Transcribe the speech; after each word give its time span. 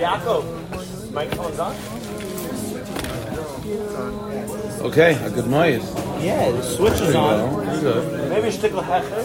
Yaakov, 0.00 0.44
microphone's 1.12 1.58
on. 1.58 1.74
Okay, 4.84 5.14
a 5.24 5.30
good 5.30 5.46
night. 5.46 5.82
Yeah, 6.20 6.50
the 6.50 6.62
switch 6.62 7.00
is 7.00 7.14
on. 7.14 7.64
Pretty 7.64 7.80
good. 7.80 8.28
Maybe 8.28 8.48
shtickle 8.48 8.82
hecher. 8.82 9.24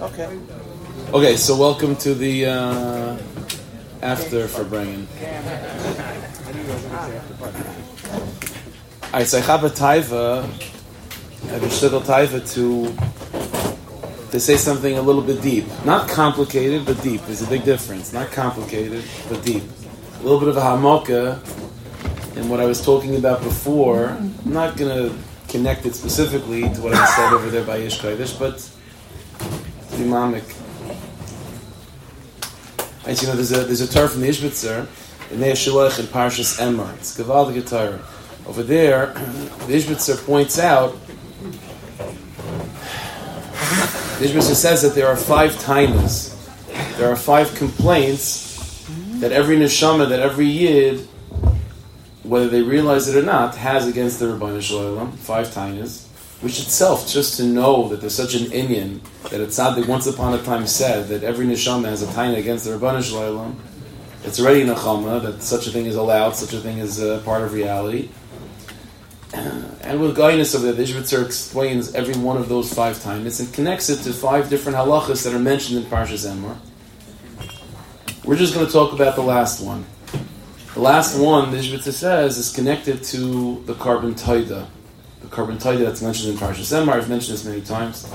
Okay. 0.00 0.28
Okay, 1.12 1.36
so 1.36 1.56
welcome 1.56 1.96
to 1.96 2.14
the 2.14 2.46
uh, 2.46 3.16
after 4.02 4.48
for 4.48 4.64
bringing. 4.64 5.06
Alright, 9.06 9.26
so 9.26 9.38
I 9.38 9.40
have 9.42 9.64
a 9.64 9.70
taiva, 9.70 10.42
I 10.42 11.46
have 11.46 11.62
a 11.62 11.68
shtickle 11.68 12.02
taiva 12.02 12.40
to 12.54 12.86
to 14.34 14.40
say 14.40 14.56
something 14.56 14.98
a 14.98 15.00
little 15.00 15.22
bit 15.22 15.40
deep, 15.42 15.64
not 15.84 16.08
complicated 16.08 16.84
but 16.84 17.00
deep. 17.04 17.20
There's 17.26 17.42
a 17.42 17.46
big 17.46 17.64
difference. 17.64 18.12
Not 18.12 18.32
complicated 18.32 19.04
but 19.28 19.44
deep. 19.44 19.62
A 20.18 20.22
little 20.24 20.40
bit 20.40 20.48
of 20.48 20.56
a 20.56 20.60
hamoka 20.60 21.38
in 22.36 22.48
what 22.48 22.58
I 22.58 22.66
was 22.66 22.84
talking 22.84 23.14
about 23.14 23.44
before. 23.44 24.08
I'm 24.08 24.34
not 24.44 24.76
going 24.76 24.90
to 24.90 25.16
connect 25.46 25.86
it 25.86 25.94
specifically 25.94 26.62
to 26.62 26.80
what 26.80 26.94
I 26.94 27.06
said 27.14 27.32
over 27.32 27.48
there 27.48 27.62
by 27.62 27.76
Ish 27.76 28.00
Kodesh, 28.00 28.36
but 28.36 28.58
to 29.92 29.96
be 29.98 30.02
mamic. 30.02 30.42
And 33.06 33.22
you 33.22 33.28
know, 33.28 33.34
there's 33.34 33.52
a 33.52 33.64
there's 33.64 33.82
a 33.82 33.86
Torah 33.86 34.08
from 34.08 34.22
the 34.22 34.28
Ishbitzer 34.28 34.88
in 35.30 35.40
Nea 35.40 35.52
Shilach 35.52 36.00
in 36.00 36.06
Parshas 36.06 36.58
Emor. 36.58 36.92
It's 36.96 37.16
Gavaldik 37.16 37.70
Torah. 37.70 38.04
Over 38.48 38.64
there, 38.64 39.06
the 39.68 39.74
Ishbitzer 39.74 40.26
points 40.26 40.58
out. 40.58 40.98
The 44.18 44.40
says 44.40 44.80
that 44.82 44.94
there 44.94 45.08
are 45.08 45.16
five 45.16 45.52
tainas. 45.54 46.30
There 46.98 47.10
are 47.10 47.16
five 47.16 47.52
complaints 47.56 48.86
that 49.20 49.32
every 49.32 49.56
neshama, 49.56 50.08
that 50.08 50.20
every 50.20 50.46
yid, 50.46 51.08
whether 52.22 52.48
they 52.48 52.62
realize 52.62 53.08
it 53.08 53.16
or 53.16 53.26
not, 53.26 53.56
has 53.56 53.88
against 53.88 54.20
the 54.20 54.28
Rabbi 54.28 54.60
Shalom. 54.60 55.12
Five 55.12 55.48
tainas. 55.48 56.06
Which 56.40 56.60
itself, 56.60 57.08
just 57.08 57.36
to 57.38 57.44
know 57.44 57.88
that 57.88 58.00
there's 58.00 58.14
such 58.14 58.34
an 58.34 58.52
Indian 58.52 59.02
that 59.30 59.40
a 59.40 59.46
tzaddik 59.46 59.88
once 59.88 60.06
upon 60.06 60.32
a 60.32 60.42
time 60.42 60.68
said 60.68 61.08
that 61.08 61.24
every 61.24 61.46
neshama 61.46 61.86
has 61.86 62.02
a 62.02 62.06
taina 62.06 62.38
against 62.38 62.64
the 62.64 62.70
Rabban 62.70 63.02
Shalom, 63.02 63.60
it's 64.22 64.40
already 64.40 64.62
in 64.62 64.70
a 64.70 64.74
chama 64.74 65.22
that 65.22 65.42
such 65.42 65.66
a 65.66 65.70
thing 65.70 65.86
is 65.86 65.96
allowed, 65.96 66.36
such 66.36 66.54
a 66.54 66.60
thing 66.60 66.78
is 66.78 67.02
a 67.02 67.18
part 67.24 67.42
of 67.42 67.52
reality. 67.52 68.08
And 69.34 70.00
with 70.00 70.16
guidance 70.16 70.54
of 70.54 70.62
that, 70.62 70.76
the 70.76 70.82
Ishbitzer 70.82 71.24
explains 71.24 71.94
every 71.94 72.14
one 72.14 72.36
of 72.36 72.48
those 72.48 72.72
five 72.72 73.02
times 73.02 73.40
and 73.40 73.52
connects 73.52 73.90
it 73.90 73.98
to 74.04 74.12
five 74.12 74.48
different 74.48 74.78
halachas 74.78 75.24
that 75.24 75.34
are 75.34 75.38
mentioned 75.38 75.78
in 75.78 75.84
Parshas 75.90 76.26
Emor. 76.26 76.56
We're 78.24 78.36
just 78.36 78.54
going 78.54 78.66
to 78.66 78.72
talk 78.72 78.92
about 78.92 79.16
the 79.16 79.22
last 79.22 79.60
one. 79.60 79.84
The 80.74 80.80
last 80.80 81.18
one, 81.18 81.50
the 81.50 81.58
Ishbitzer 81.58 81.92
says, 81.92 82.38
is 82.38 82.52
connected 82.52 83.04
to 83.04 83.62
the 83.66 83.74
korban 83.74 84.18
taida 84.18 84.66
the 85.24 85.34
korban 85.34 85.60
taida 85.60 85.86
that's 85.86 86.02
mentioned 86.02 86.34
in 86.34 86.38
Parashas 86.38 86.72
Emor. 86.72 86.92
I've 86.92 87.08
mentioned 87.08 87.34
this 87.34 87.44
many 87.44 87.62
times. 87.62 88.08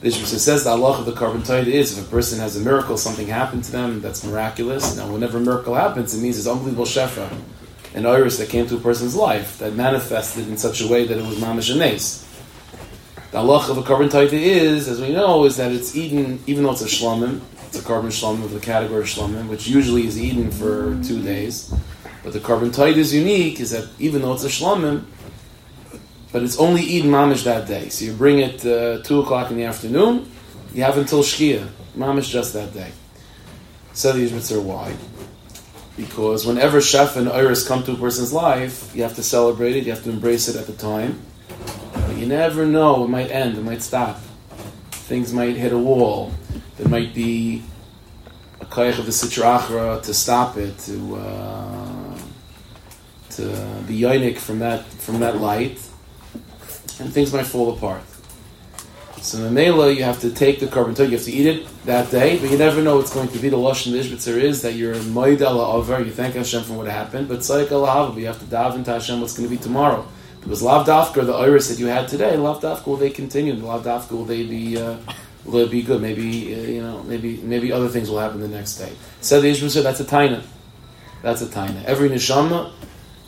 The 0.00 0.08
Ishmael 0.08 0.26
says 0.26 0.64
the 0.64 0.70
Allah 0.70 0.98
of 0.98 1.06
the 1.06 1.12
korban 1.12 1.46
taida 1.46 1.66
is 1.66 1.96
if 1.96 2.06
a 2.06 2.10
person 2.10 2.38
has 2.40 2.56
a 2.56 2.60
miracle, 2.60 2.96
something 2.96 3.28
happened 3.28 3.64
to 3.64 3.72
them 3.72 4.00
that's 4.00 4.24
miraculous. 4.24 4.96
Now, 4.96 5.10
whenever 5.10 5.38
a 5.38 5.40
miracle 5.40 5.74
happens, 5.74 6.14
it 6.14 6.20
means 6.20 6.38
it's 6.38 6.46
unbelievable 6.46 6.84
shefa, 6.84 7.30
an 7.94 8.06
iris 8.06 8.38
that 8.38 8.48
came 8.48 8.66
to 8.66 8.76
a 8.76 8.80
person's 8.80 9.14
life 9.14 9.58
that 9.58 9.74
manifested 9.74 10.48
in 10.48 10.56
such 10.56 10.80
a 10.80 10.88
way 10.88 11.06
that 11.06 11.16
it 11.16 11.26
was 11.26 11.36
mamish 11.38 11.74
anes. 11.74 12.24
The 13.30 13.38
Allah 13.38 13.70
of 13.70 13.76
a 13.78 13.82
korban 13.82 14.10
taida 14.10 14.32
is, 14.32 14.88
as 14.88 15.00
we 15.00 15.12
know, 15.12 15.44
is 15.44 15.56
that 15.56 15.72
it's 15.72 15.94
eaten 15.94 16.42
even 16.46 16.64
though 16.64 16.72
it's 16.72 16.82
a 16.82 16.86
shlomim. 16.86 17.40
It's 17.66 17.78
a 17.78 17.82
korban 17.82 18.06
shlomim 18.06 18.44
of 18.44 18.52
the 18.52 18.60
category 18.60 19.02
of 19.02 19.06
shlomim, 19.06 19.48
which 19.48 19.68
usually 19.68 20.06
is 20.06 20.18
eaten 20.20 20.50
for 20.50 20.98
two 21.02 21.22
days. 21.22 21.74
But 22.24 22.32
the 22.32 22.40
korban 22.40 22.74
taida 22.74 22.96
is 22.96 23.14
unique, 23.14 23.60
is 23.60 23.70
that 23.72 23.88
even 23.98 24.22
though 24.22 24.32
it's 24.32 24.44
a 24.44 24.48
shlomim, 24.48 25.04
but 26.32 26.42
it's 26.42 26.58
only 26.58 26.82
eaten 26.82 27.10
mamish 27.10 27.44
that 27.44 27.66
day. 27.66 27.88
So 27.88 28.04
you 28.04 28.12
bring 28.12 28.38
it 28.38 28.64
uh, 28.64 29.02
two 29.02 29.20
o'clock 29.20 29.50
in 29.50 29.56
the 29.56 29.64
afternoon, 29.64 30.30
you 30.74 30.82
have 30.82 30.98
until 30.98 31.22
shkia 31.22 31.68
mamish 31.96 32.30
just 32.30 32.52
that 32.52 32.72
day. 32.72 32.92
So 33.92 34.12
the 34.12 34.26
Ishbitzer 34.26 34.62
why? 34.62 34.94
Because 35.98 36.46
whenever 36.46 36.80
chef 36.80 37.16
and 37.16 37.28
iris 37.28 37.66
come 37.68 37.82
to 37.82 37.92
a 37.92 37.96
person's 37.96 38.32
life, 38.32 38.94
you 38.94 39.02
have 39.02 39.16
to 39.16 39.22
celebrate 39.22 39.76
it, 39.76 39.84
you 39.84 39.92
have 39.92 40.04
to 40.04 40.10
embrace 40.10 40.48
it 40.48 40.56
at 40.56 40.66
the 40.66 40.72
time. 40.72 41.20
But 41.92 42.16
you 42.16 42.26
never 42.26 42.64
know; 42.64 43.04
it 43.04 43.08
might 43.08 43.30
end, 43.30 43.58
it 43.58 43.64
might 43.64 43.82
stop. 43.82 44.20
Things 45.10 45.32
might 45.32 45.56
hit 45.56 45.72
a 45.72 45.78
wall. 45.78 46.32
There 46.78 46.88
might 46.88 47.12
be 47.14 47.62
a 48.60 48.64
kayach 48.64 48.98
of 48.98 49.06
the 49.06 49.12
sitra 49.12 50.00
to 50.02 50.14
stop 50.14 50.56
it, 50.56 50.78
to 50.86 51.16
uh, 51.16 52.18
to 53.30 53.42
be 53.86 54.00
yonik 54.00 54.38
from 54.38 54.60
that 54.60 54.84
from 54.84 55.18
that 55.20 55.36
light 55.40 55.78
and 57.00 57.12
things 57.12 57.32
might 57.32 57.46
fall 57.46 57.76
apart. 57.76 58.02
So 59.20 59.38
in 59.38 59.44
the 59.44 59.50
Mela, 59.50 59.90
you 59.92 60.04
have 60.04 60.20
to 60.20 60.30
take 60.30 60.60
the 60.60 60.66
korban 60.66 60.96
you 60.98 61.16
have 61.16 61.24
to 61.24 61.32
eat 61.32 61.46
it 61.46 61.84
that 61.84 62.10
day, 62.10 62.38
but 62.38 62.50
you 62.50 62.56
never 62.56 62.82
know 62.82 62.96
what's 62.96 63.12
going 63.12 63.28
to 63.28 63.38
be. 63.38 63.48
The 63.48 63.56
Lashon 63.56 63.92
Ishbitzer 63.92 64.40
is 64.40 64.62
that 64.62 64.74
you're 64.74 64.94
Moed 64.94 65.44
Allah 65.44 66.04
you 66.04 66.10
thank 66.12 66.34
Hashem 66.34 66.62
for 66.62 66.74
what 66.74 66.86
happened, 66.86 67.28
but 67.28 67.40
Tzadik 67.40 67.70
but 67.70 68.16
you 68.16 68.26
have 68.26 68.38
to 68.38 68.44
daven 68.44 68.84
to 68.84 68.92
Hashem 68.92 69.20
what's 69.20 69.36
going 69.36 69.48
to 69.48 69.54
be 69.54 69.60
tomorrow. 69.60 70.06
Because 70.40 70.62
Lav 70.62 70.86
Dafka, 70.86 71.26
the 71.26 71.32
iris 71.32 71.68
that 71.68 71.78
you 71.78 71.86
had 71.86 72.08
today, 72.08 72.36
Lav 72.36 72.60
Dafka, 72.60 72.86
will 72.86 72.96
they 72.96 73.10
continue? 73.10 73.54
Lav 73.54 73.82
Dafka, 73.82 74.12
will 74.12 74.24
they 74.24 74.44
be, 74.44 74.78
uh, 74.78 74.96
will 75.44 75.52
they 75.52 75.68
be 75.68 75.82
good? 75.82 76.00
Maybe, 76.00 76.54
uh, 76.54 76.58
you 76.58 76.82
know, 76.82 77.02
maybe 77.02 77.38
maybe 77.38 77.72
other 77.72 77.88
things 77.88 78.08
will 78.08 78.20
happen 78.20 78.40
the 78.40 78.48
next 78.48 78.76
day. 78.76 78.92
Said 79.20 79.42
the 79.42 79.50
Ishbitzer, 79.50 79.82
that's 79.82 80.00
a 80.00 80.04
taina. 80.04 80.44
That's 81.22 81.42
a 81.42 81.46
taina. 81.46 81.84
Every 81.84 82.08
neshama 82.08 82.72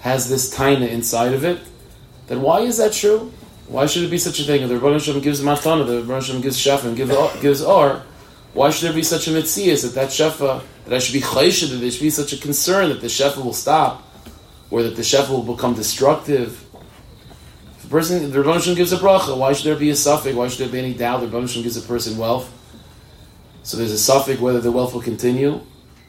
has 0.01 0.29
this 0.29 0.55
taina 0.55 0.89
inside 0.89 1.33
of 1.35 1.45
it. 1.45 1.59
Then 2.29 2.43
why 2.43 2.61
is 2.61 2.79
that 2.79 2.93
true? 2.93 3.33
Why 3.71 3.87
should 3.87 4.03
it 4.03 4.11
be 4.11 4.19
such 4.19 4.41
a 4.41 4.43
thing? 4.43 4.63
If 4.63 4.69
the 4.69 4.75
Rebbe 4.75 4.93
Hashem 4.95 5.21
gives 5.21 5.41
matana, 5.43 5.87
the 5.87 6.01
Rebbe 6.01 6.13
Hashem 6.13 6.41
gives 6.41 6.59
shefa 6.59 6.87
and 6.87 6.97
gives, 6.97 7.13
gives 7.41 7.63
or, 7.63 8.03
why 8.53 8.71
should 8.71 8.89
there 8.89 8.93
be 8.93 9.05
such 9.05 9.29
a 9.29 9.31
mitzias 9.31 9.83
that 9.83 9.95
that 9.95 10.09
shefa, 10.09 10.65
that 10.87 10.95
I 10.97 10.99
should 10.99 11.13
be 11.13 11.21
chayshed, 11.21 11.71
that 11.71 11.77
there 11.77 11.89
should 11.89 12.03
be 12.03 12.11
such 12.11 12.33
a 12.33 12.37
concern 12.37 12.89
that 12.89 13.01
the 13.01 13.07
shefa 13.07 13.37
will 13.37 13.53
stop, 13.53 14.03
or 14.73 14.83
that 14.83 14.97
the 14.97 15.03
shefa 15.03 15.31
will 15.31 15.55
become 15.55 15.75
destructive? 15.75 16.67
If 17.77 17.85
a 17.85 17.89
person, 17.89 18.29
the 18.33 18.41
Rebbe 18.41 18.53
Hashem 18.53 18.75
gives 18.75 18.93
a 18.93 18.97
bracha, 18.97 19.39
why 19.39 19.53
should 19.53 19.67
there 19.67 19.77
be 19.77 19.91
a 19.91 19.97
suffix? 19.97 20.35
Why 20.35 20.49
should 20.49 20.59
there 20.59 20.73
be 20.73 20.81
any 20.81 20.93
doubt? 20.93 21.21
The 21.21 21.27
Rebbe 21.27 21.43
Hashem 21.43 21.63
gives 21.63 21.77
a 21.77 21.83
person 21.83 22.19
wealth. 22.19 22.53
So 23.63 23.77
there's 23.77 23.93
a 23.93 23.99
suffix 23.99 24.41
whether 24.41 24.61
the 24.61 24.73
wealth 24.73 24.95
will 24.95 25.01
continue, 25.01 25.61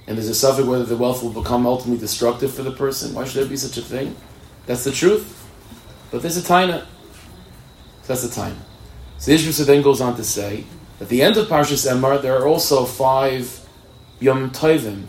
and 0.07 0.17
there's 0.17 0.29
a 0.29 0.33
suffix 0.33 0.67
whether 0.67 0.85
the 0.85 0.97
wealth 0.97 1.22
will 1.22 1.29
become 1.43 1.67
ultimately 1.67 1.99
destructive 1.99 2.51
for 2.51 2.63
the 2.63 2.72
person. 2.72 3.13
Why 3.13 3.25
should 3.25 3.43
there 3.43 3.45
be 3.45 3.55
such 3.55 3.78
a 3.78 3.83
thing? 3.83 4.16
That's 4.66 4.83
the 4.83 4.91
truth. 4.91 5.38
But 6.09 6.23
there's 6.23 6.38
a 6.38 6.41
taina. 6.41 6.88
So 8.01 8.07
that's 8.07 8.28
the 8.28 8.34
time. 8.34 8.57
So 9.17 9.31
the 9.31 9.35
Ishmael 9.35 9.67
then 9.67 9.81
goes 9.81 10.01
on 10.01 10.16
to 10.16 10.23
say, 10.23 10.66
at 11.00 11.09
the 11.09 11.22
end 11.22 11.38
of 11.38 11.47
Parshas 11.47 11.89
Emor, 11.89 12.22
there 12.22 12.38
are 12.38 12.47
also 12.47 12.85
five 12.85 13.67
Yom 14.19 14.51
Tovim 14.51 15.06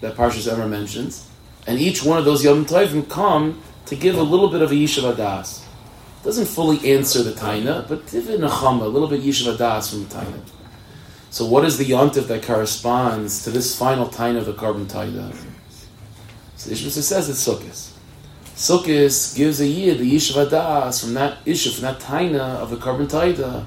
that 0.00 0.16
Parshas 0.16 0.52
Emor 0.52 0.68
mentions, 0.68 1.28
and 1.66 1.78
each 1.78 2.04
one 2.04 2.18
of 2.18 2.24
those 2.24 2.44
Yom 2.44 2.64
Tovim 2.64 3.08
come 3.08 3.60
to 3.86 3.96
give 3.96 4.16
a 4.16 4.22
little 4.22 4.48
bit 4.48 4.62
of 4.62 4.70
a 4.70 4.74
Yishav 4.74 5.14
Adas. 5.14 5.64
Doesn't 6.22 6.46
fully 6.46 6.92
answer 6.92 7.22
the 7.22 7.32
Taina, 7.32 7.88
but 7.88 8.10
give 8.10 8.28
it 8.28 8.40
a 8.40 8.46
a 8.46 8.88
little 8.88 9.08
bit 9.08 9.22
Yishav 9.22 9.56
Adas 9.56 9.90
from 9.90 10.04
the 10.04 10.14
Taina. 10.14 10.40
So 11.30 11.44
what 11.46 11.64
is 11.64 11.78
the 11.78 11.84
Yontif 11.84 12.26
that 12.28 12.42
corresponds 12.42 13.44
to 13.44 13.50
this 13.50 13.76
final 13.78 14.08
Taina 14.08 14.38
of 14.38 14.46
the 14.46 14.54
korban 14.54 14.86
Taina? 14.86 15.34
So 16.56 16.70
Ishmael 16.70 16.90
says 16.90 17.28
it's 17.28 17.46
Sukkot. 17.46 17.87
Sukkot 18.58 19.36
gives 19.36 19.60
a 19.60 19.66
year 19.68 19.94
the 19.94 20.16
yishuv 20.16 20.48
adas 20.48 21.00
from 21.00 21.14
that 21.14 21.38
issue, 21.46 21.70
from 21.70 21.82
that 21.82 22.00
taina 22.00 22.56
of 22.56 22.70
the 22.70 22.76
korban 22.76 23.08
taida, 23.08 23.64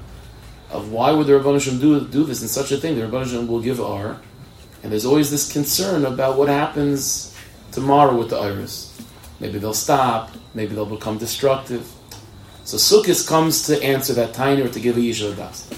of 0.70 0.92
why 0.92 1.10
would 1.10 1.26
the 1.26 1.32
Rabbanishim 1.32 1.80
do, 1.80 2.06
do 2.06 2.24
this 2.24 2.42
in 2.42 2.48
such 2.48 2.72
a 2.72 2.76
thing? 2.76 2.96
The 2.96 3.06
Rabbanishim 3.06 3.46
will 3.46 3.62
give 3.62 3.80
R, 3.80 4.20
and 4.82 4.92
there's 4.92 5.06
always 5.06 5.30
this 5.30 5.50
concern 5.50 6.04
about 6.04 6.36
what 6.36 6.50
happens 6.50 7.34
tomorrow 7.70 8.14
with 8.14 8.28
the 8.28 8.36
iris. 8.36 8.94
Maybe 9.40 9.58
they'll 9.58 9.72
stop, 9.72 10.32
maybe 10.52 10.74
they'll 10.74 10.84
become 10.84 11.16
destructive. 11.16 11.90
So 12.64 12.76
Sukkot 12.76 13.26
comes 13.26 13.66
to 13.68 13.82
answer 13.82 14.12
that 14.12 14.34
taina 14.34 14.66
or 14.66 14.68
to 14.68 14.78
give 14.78 14.98
a 14.98 15.00
yishuv 15.00 15.32
adas. 15.32 15.74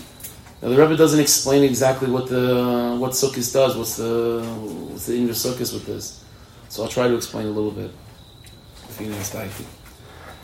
Now 0.61 0.71
the 0.71 0.77
Rebbe 0.77 0.97
doesn't 0.97 1.21
explain 1.21 1.63
exactly 1.63 2.11
what 2.11 2.29
the 2.29 2.97
what 2.99 3.13
Sukkot 3.13 3.53
does, 3.53 3.77
what's 3.77 3.97
the 3.97 4.43
what's 4.91 5.07
the 5.07 5.17
English 5.17 5.37
Sukkot 5.37 5.73
with 5.73 5.87
this. 5.87 6.25
So 6.69 6.83
I'll 6.83 6.89
try 6.89 7.07
to 7.07 7.15
explain 7.15 7.47
a 7.47 7.51
little 7.51 7.71
bit. 7.71 7.93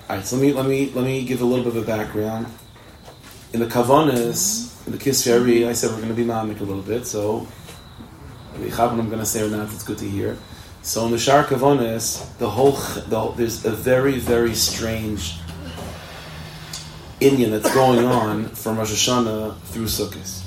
All 0.09 0.17
right, 0.17 0.25
so 0.25 0.37
let 0.37 0.43
me 0.43 0.53
let 0.53 0.67
me 0.67 0.91
let 0.95 1.05
me 1.05 1.25
give 1.25 1.41
a 1.41 1.45
little 1.45 1.65
bit 1.65 1.77
of 1.77 1.83
a 1.83 1.87
background. 1.87 2.47
In 3.53 3.61
the 3.61 3.67
Kavanas, 3.67 4.87
in 4.87 4.93
the 4.93 4.99
Kisferi, 4.99 5.67
I 5.67 5.73
said 5.73 5.91
we're 5.91 5.97
going 5.97 6.09
to 6.09 6.15
be 6.15 6.25
mamik 6.25 6.61
a 6.61 6.65
little 6.65 6.83
bit, 6.83 7.07
so 7.07 7.47
I'm 8.55 8.69
going 8.69 9.11
to 9.19 9.27
say 9.27 9.47
or 9.47 9.49
not, 9.49 9.73
it's 9.73 9.85
good 9.85 9.99
to 9.99 10.09
hear. 10.09 10.37
So 10.83 11.05
in 11.07 11.13
the 11.13 11.19
Shar 11.19 11.45
Kavanas, 11.45 12.37
the 12.39 12.49
whole 12.49 12.73
the, 12.73 13.33
there's 13.37 13.65
a 13.65 13.71
very 13.71 14.19
very 14.19 14.55
strange 14.55 15.37
Indian 17.21 17.51
that's 17.51 17.73
going 17.75 18.05
on 18.05 18.47
from 18.47 18.79
Rosh 18.79 18.93
Hashanah 18.93 19.61
through 19.61 19.85
Sukkot. 19.85 20.43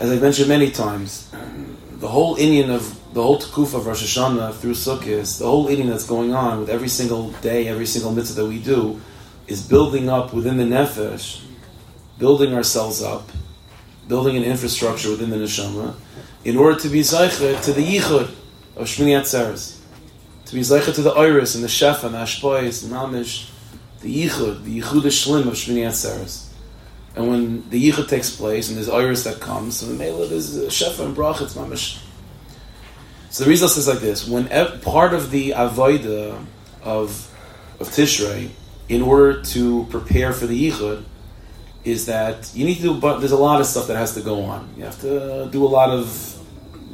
as 0.00 0.10
I've 0.10 0.20
mentioned 0.20 0.48
many 0.48 0.70
times, 0.70 1.30
the 1.92 2.08
whole 2.08 2.34
Indian 2.34 2.70
of 2.70 2.98
the 3.12 3.22
whole 3.22 3.38
Tukuf 3.38 3.74
of 3.74 3.86
Rosh 3.86 4.02
Hashanah 4.02 4.54
through 4.54 4.72
Sukkot, 4.72 5.38
the 5.38 5.44
whole 5.44 5.70
eating 5.70 5.88
that's 5.88 6.06
going 6.06 6.32
on 6.32 6.60
with 6.60 6.70
every 6.70 6.88
single 6.88 7.30
day, 7.42 7.68
every 7.68 7.84
single 7.84 8.10
mitzvah 8.10 8.42
that 8.42 8.48
we 8.48 8.58
do, 8.58 9.00
is 9.46 9.66
building 9.66 10.08
up 10.08 10.32
within 10.32 10.56
the 10.56 10.64
nefesh, 10.64 11.42
building 12.18 12.54
ourselves 12.54 13.02
up, 13.02 13.30
building 14.08 14.36
an 14.36 14.44
infrastructure 14.44 15.10
within 15.10 15.28
the 15.28 15.36
neshama, 15.36 15.94
in 16.44 16.56
order 16.56 16.78
to 16.78 16.88
be 16.88 17.00
zeicha 17.00 17.62
to 17.62 17.72
the 17.72 17.84
yichud 17.84 18.30
of 18.76 18.86
Shmini 18.86 19.20
Atzeres, 19.20 19.78
to 20.46 20.54
be 20.54 20.62
zeicha 20.62 20.94
to 20.94 21.02
the 21.02 21.12
iris 21.12 21.54
and 21.54 21.62
the 21.62 21.68
shefa 21.68 22.04
and 22.04 22.14
the 22.14 22.18
ashpois 22.18 22.82
and 22.82 22.92
mamish, 22.92 23.50
the 24.00 24.26
yichud, 24.26 24.64
the 24.64 24.80
yichud 24.80 25.02
shlim 25.02 25.46
of 25.46 25.54
Shmini 25.54 25.86
Atzeres. 25.86 26.48
And 27.14 27.28
when 27.28 27.68
the 27.68 27.90
yichud 27.90 28.08
takes 28.08 28.34
place 28.34 28.68
and 28.68 28.78
there's 28.78 28.88
iris 28.88 29.24
that 29.24 29.38
comes, 29.38 29.76
so 29.76 29.86
the 29.86 29.94
mela 29.94 30.26
there's 30.28 30.56
shefa 30.68 31.04
and 31.04 31.14
brach, 31.14 31.42
it's 31.42 31.54
mamish. 31.54 31.98
So 33.32 33.44
the 33.44 33.50
result 33.50 33.70
says 33.70 33.88
like 33.88 34.00
this: 34.00 34.28
when 34.28 34.46
part 34.80 35.14
of 35.14 35.30
the 35.30 35.52
avoida 35.52 36.44
of 36.82 37.34
of 37.80 37.88
Tishrei, 37.88 38.50
in 38.90 39.00
order 39.00 39.42
to 39.42 39.86
prepare 39.86 40.34
for 40.34 40.46
the 40.46 40.70
yichud, 40.70 41.04
is 41.82 42.04
that 42.06 42.50
you 42.54 42.66
need 42.66 42.76
to 42.76 42.82
do. 42.82 42.94
But 42.94 43.20
there's 43.20 43.32
a 43.32 43.38
lot 43.38 43.62
of 43.62 43.66
stuff 43.66 43.86
that 43.86 43.96
has 43.96 44.12
to 44.14 44.20
go 44.20 44.42
on. 44.42 44.74
You 44.76 44.84
have 44.84 45.00
to 45.00 45.48
do 45.50 45.64
a 45.64 45.72
lot 45.78 45.88
of 45.88 46.38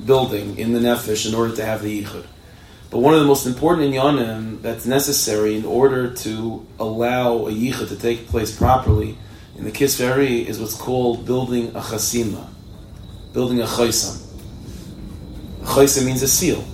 building 0.06 0.56
in 0.58 0.72
the 0.74 0.78
nefesh 0.78 1.26
in 1.28 1.34
order 1.34 1.56
to 1.56 1.64
have 1.64 1.82
the 1.82 2.04
yichud. 2.04 2.24
But 2.90 3.00
one 3.00 3.14
of 3.14 3.20
the 3.20 3.26
most 3.26 3.44
important 3.44 3.92
inyanim 3.92 4.62
that's 4.62 4.86
necessary 4.86 5.56
in 5.56 5.64
order 5.64 6.14
to 6.14 6.64
allow 6.78 7.48
a 7.48 7.50
yichud 7.50 7.88
to 7.88 7.96
take 7.96 8.28
place 8.28 8.56
properly 8.56 9.18
in 9.56 9.64
the 9.64 9.72
Kisveri 9.72 10.46
is 10.46 10.60
what's 10.60 10.76
called 10.76 11.26
building 11.26 11.70
a 11.70 11.80
chasima, 11.80 12.46
building 13.32 13.60
a 13.60 13.66
chaysam. 13.66 14.27
Chaysam 15.68 16.06
means 16.06 16.22
a 16.22 16.28
seal, 16.28 16.64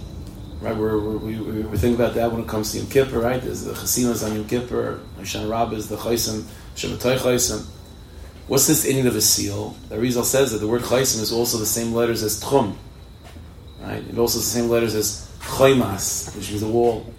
right? 0.60 0.76
We're, 0.76 0.98
we're, 0.98 1.16
we, 1.18 1.62
we 1.62 1.76
think 1.76 1.96
about 1.96 2.14
that 2.14 2.30
when 2.30 2.42
it 2.42 2.48
comes 2.48 2.72
to 2.72 2.78
Yom 2.78 2.86
Kippur, 2.86 3.18
right? 3.18 3.40
There's 3.42 3.64
the 3.64 3.72
chasimas 3.72 4.24
on 4.24 4.34
Yom 4.36 4.46
Kippur, 4.46 5.00
Hoshana 5.18 5.50
Rabbah 5.50 5.76
is 5.76 5.88
the 5.88 5.96
chaysam, 5.96 6.44
Shabbatai 6.76 7.18
chaysam. 7.18 7.66
What's 8.46 8.66
this 8.66 8.86
ending 8.86 9.06
of 9.06 9.16
a 9.16 9.20
seal? 9.20 9.76
The 9.88 9.98
Rizal 9.98 10.24
says 10.24 10.52
that 10.52 10.58
the 10.58 10.68
word 10.68 10.82
chaysam 10.82 11.20
is 11.20 11.32
also 11.32 11.58
the 11.58 11.66
same 11.66 11.92
letters 11.92 12.22
as 12.22 12.42
tchum, 12.42 12.76
right? 13.82 14.02
It 14.06 14.16
also 14.16 14.38
the 14.38 14.44
same 14.44 14.68
letters 14.68 14.94
as 14.94 15.28
chaymas, 15.40 16.34
which 16.36 16.50
means 16.50 16.62
a 16.62 16.68
wall. 16.68 17.12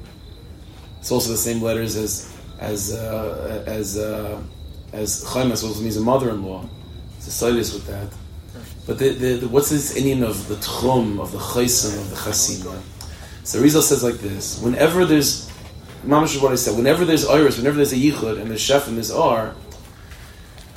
It's 1.00 1.12
also 1.12 1.31
the 1.31 1.38
same 1.38 1.62
letters 1.62 1.95
as 1.98 2.33
as 2.60 2.94
uh, 2.94 3.63
as 3.68 3.98
uh, 3.98 4.42
as 4.94 5.24
Chaimas 5.25 5.63
also 5.63 5.81
means 5.81 5.98
a 5.98 6.01
mother-in-law. 6.01 6.68
It's 7.18 7.42
a 7.42 7.54
with 7.54 7.86
that. 7.88 8.10
But 8.86 9.00
the, 9.00 9.10
the, 9.10 9.34
the, 9.38 9.48
what's 9.48 9.69
this 9.69 9.96
Indian 9.96 10.24
of 10.24 10.48
the 10.48 10.56
tchum, 10.56 11.19
of 11.19 11.31
the 11.31 11.40
chaysim, 11.40 11.98
of 12.00 12.10
the 12.12 12.16
chasima? 12.16 12.80
So 13.44 13.60
Rizal 13.62 13.81
says 13.81 14.04
like 14.04 14.16
this: 14.16 14.62
Whenever 14.62 15.06
there's, 15.06 15.50
mamash 16.06 16.36
is 16.36 16.42
what 16.42 16.52
I 16.52 16.56
said. 16.56 16.75
Whenever 16.78 17.06
there's 17.06 17.28
iris, 17.28 17.57
whenever 17.57 17.78
there's 17.78 17.94
a 17.94 17.98
yichud 17.98 18.40
and 18.40 18.50
there's 18.50 18.62
shef 18.62 18.88
and 18.88 18.98
there's 18.98 19.12
r, 19.12 19.56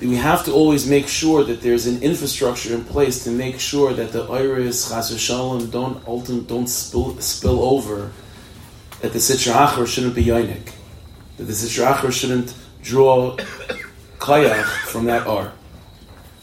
we 0.00 0.14
have 0.14 0.44
to 0.44 0.52
always 0.52 0.86
make 0.86 1.08
sure 1.08 1.42
that 1.44 1.60
there's 1.60 1.86
an 1.86 2.02
infrastructure 2.02 2.72
in 2.72 2.84
place 2.84 3.24
to 3.24 3.30
make 3.30 3.58
sure 3.58 3.92
that 3.92 4.12
the 4.12 4.22
iris 4.24 4.88
chas 4.88 5.18
shalom 5.20 5.70
don't 5.70 6.06
ultimate, 6.06 6.46
don't 6.46 6.68
spill 6.68 7.18
spill 7.20 7.62
over. 7.62 8.12
That 9.00 9.12
the 9.12 9.18
sitra 9.18 9.66
achar 9.66 9.86
shouldn't 9.86 10.14
be 10.14 10.24
yonik. 10.24 10.72
That 11.36 11.44
the 11.44 11.52
sitra 11.52 11.94
achar 11.94 12.12
shouldn't 12.12 12.54
draw 12.82 13.36
kayach 14.18 14.66
from 14.86 15.06
that 15.06 15.26
R. 15.26 15.52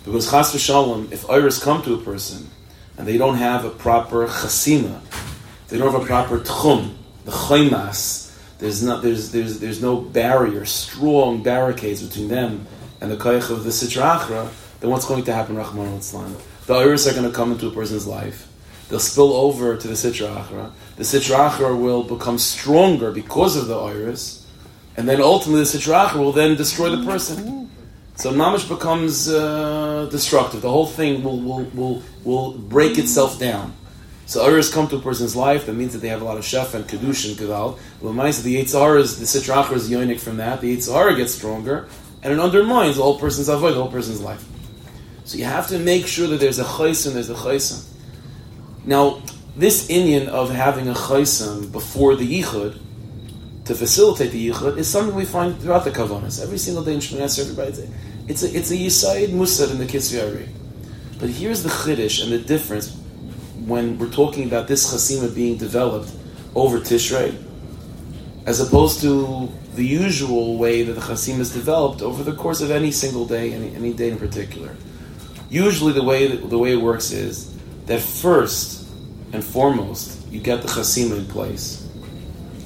Because 0.06 0.30
chas 0.30 0.54
v'shalom, 0.54 1.12
if 1.12 1.28
iris 1.30 1.62
come 1.62 1.82
to 1.82 1.96
a 1.96 1.98
person 1.98 2.48
and 2.98 3.08
they 3.08 3.18
don't 3.18 3.38
have 3.38 3.66
a 3.66 3.72
proper 3.72 4.28
chasima, 4.28 5.02
they 5.68 5.78
don't 5.78 5.92
have 5.92 6.04
a 6.04 6.06
proper 6.06 6.40
tchum, 6.40 6.94
the 7.26 7.32
chaymas, 7.32 8.26
there's 8.60 8.84
not 8.84 9.02
there's 9.02 9.32
there's 9.32 9.60
there's 9.60 9.82
no 9.82 9.98
barrier, 9.98 10.64
strong 10.66 11.42
barricades 11.42 12.02
between 12.08 12.28
them 12.28 12.68
and 13.02 13.12
the 13.12 13.18
kayach 13.18 13.50
of 13.50 13.64
the 13.64 13.72
sitra 13.72 14.20
achra, 14.20 14.50
then 14.80 14.90
what's 14.90 15.06
going 15.06 15.24
to 15.24 15.34
happen, 15.34 15.56
Rahman 15.56 15.88
al 15.88 16.00
The 16.68 16.74
iris 16.74 17.08
are 17.08 17.14
going 17.14 17.30
to 17.30 17.36
come 17.36 17.52
into 17.52 17.68
a 17.68 17.72
person's 17.72 18.08
life. 18.08 18.48
They'll 18.90 19.00
spill 19.00 19.34
over 19.34 19.76
to 19.76 19.88
the 19.88 19.96
sitra 19.96 20.36
achra. 20.36 20.72
The 20.98 21.04
sitra 21.04 21.50
achra 21.50 21.80
will 21.80 22.04
become 22.04 22.38
stronger 22.38 23.12
because 23.12 23.58
of 23.58 23.68
the 23.68 23.78
iris, 23.78 24.46
and 24.96 25.10
then 25.10 25.20
ultimately 25.20 25.64
the 25.64 25.78
sitra 25.78 26.08
achra 26.08 26.20
will 26.20 26.32
then 26.32 26.56
destroy 26.56 26.96
the 26.96 27.04
person. 27.04 27.70
So 28.16 28.32
mamish 28.32 28.70
becomes 28.70 29.28
uh, 29.28 29.85
destructive. 30.12 30.62
The 30.62 30.70
whole 30.70 30.88
thing 30.88 31.24
will, 31.24 31.40
will, 31.40 31.64
will, 31.74 32.04
will 32.24 32.54
break 32.54 32.98
itself 32.98 33.40
down. 33.40 33.74
So 34.28 34.44
errors 34.44 34.74
come 34.74 34.88
to 34.88 34.96
a 34.96 35.00
person's 35.00 35.36
life. 35.36 35.68
That 35.68 35.74
means 35.74 35.94
that 35.94 36.00
they 36.00 36.08
have 36.08 36.22
a 36.22 36.26
lot 36.26 36.38
of 36.38 36.44
shef 36.44 36.74
and 36.74 36.86
kedushin 36.86 37.30
and 37.30 37.38
kedal. 37.38 37.78
Well, 38.02 38.14
the 38.14 38.56
Yitzhar 38.56 39.00
is 39.00 39.20
the 39.20 39.26
sitra 39.26 39.64
achra 39.64 39.74
is 39.74 39.90
yonik 39.90 40.20
from 40.20 40.38
that. 40.38 40.62
The 40.62 40.76
Yitzhar 40.76 41.16
gets 41.16 41.34
stronger, 41.34 41.88
and 42.24 42.34
it 42.34 42.40
undermines 42.40 42.96
the 42.96 43.04
whole 43.04 43.20
person's 43.20 43.50
avoid, 43.50 43.74
the 43.74 43.82
whole 43.82 43.92
person's 43.92 44.22
life. 44.22 44.44
So 45.26 45.38
you 45.38 45.46
have 45.46 45.68
to 45.68 45.78
make 45.78 46.08
sure 46.08 46.28
that 46.28 46.40
there's 46.40 46.60
a 46.60 46.64
chaysim, 46.64 47.14
there's 47.14 47.30
a 47.30 47.36
chaysim. 47.36 47.84
Now, 48.84 49.22
this 49.56 49.90
Indian 49.90 50.28
of 50.28 50.50
having 50.52 50.88
a 50.88 50.94
chaysim 50.94 51.72
before 51.72 52.16
the 52.16 52.42
yichud 52.42 52.80
to 53.66 53.76
facilitate 53.76 54.32
the 54.32 54.50
yichud 54.50 54.78
is 54.78 54.88
something 54.88 55.16
we 55.16 55.26
find 55.26 55.60
throughout 55.60 55.84
the 55.84 55.92
kavanas. 55.92 56.42
Every 56.42 56.58
single 56.58 56.84
day 56.84 56.94
in 56.94 57.00
Shemini 57.00 57.40
everybody 57.40 57.90
it's 58.28 58.44
a 58.44 58.58
it's 58.58 58.72
a 58.72 58.76
yisaid 58.76 59.30
musad 59.30 59.72
in 59.72 59.78
the 59.78 59.86
Kisveri. 59.86 60.48
But 61.20 61.30
here's 61.30 61.64
the 61.64 61.70
chiddush 61.70 62.24
and 62.24 62.32
the 62.32 62.40
difference 62.40 62.96
when 63.66 63.98
we're 63.98 64.12
talking 64.12 64.46
about 64.46 64.68
this 64.68 64.94
chasima 64.94 65.34
being 65.34 65.58
developed 65.58 66.12
over 66.56 66.80
Tishrei, 66.80 67.42
as 68.46 68.60
opposed 68.60 69.02
to 69.02 69.50
the 69.76 69.86
usual 69.86 70.58
way 70.58 70.84
that 70.84 70.94
the 70.94 71.02
chasima 71.02 71.40
is 71.40 71.54
developed 71.54 72.02
over 72.02 72.24
the 72.24 72.34
course 72.34 72.62
of 72.62 72.72
any 72.72 72.92
single 72.92 73.26
day, 73.26 73.54
any, 73.54 73.76
any 73.76 73.94
day 73.94 74.10
in 74.10 74.18
particular. 74.18 74.76
Usually, 75.50 75.94
the 75.94 76.04
way 76.04 76.28
the 76.28 76.58
way 76.58 76.74
it 76.74 76.82
works 76.82 77.12
is 77.12 77.56
that 77.86 78.02
first 78.02 78.88
and 79.34 79.44
foremost 79.44 80.28
you 80.32 80.40
get 80.40 80.62
the 80.62 80.68
chasima 80.68 81.18
in 81.18 81.26
place, 81.28 81.88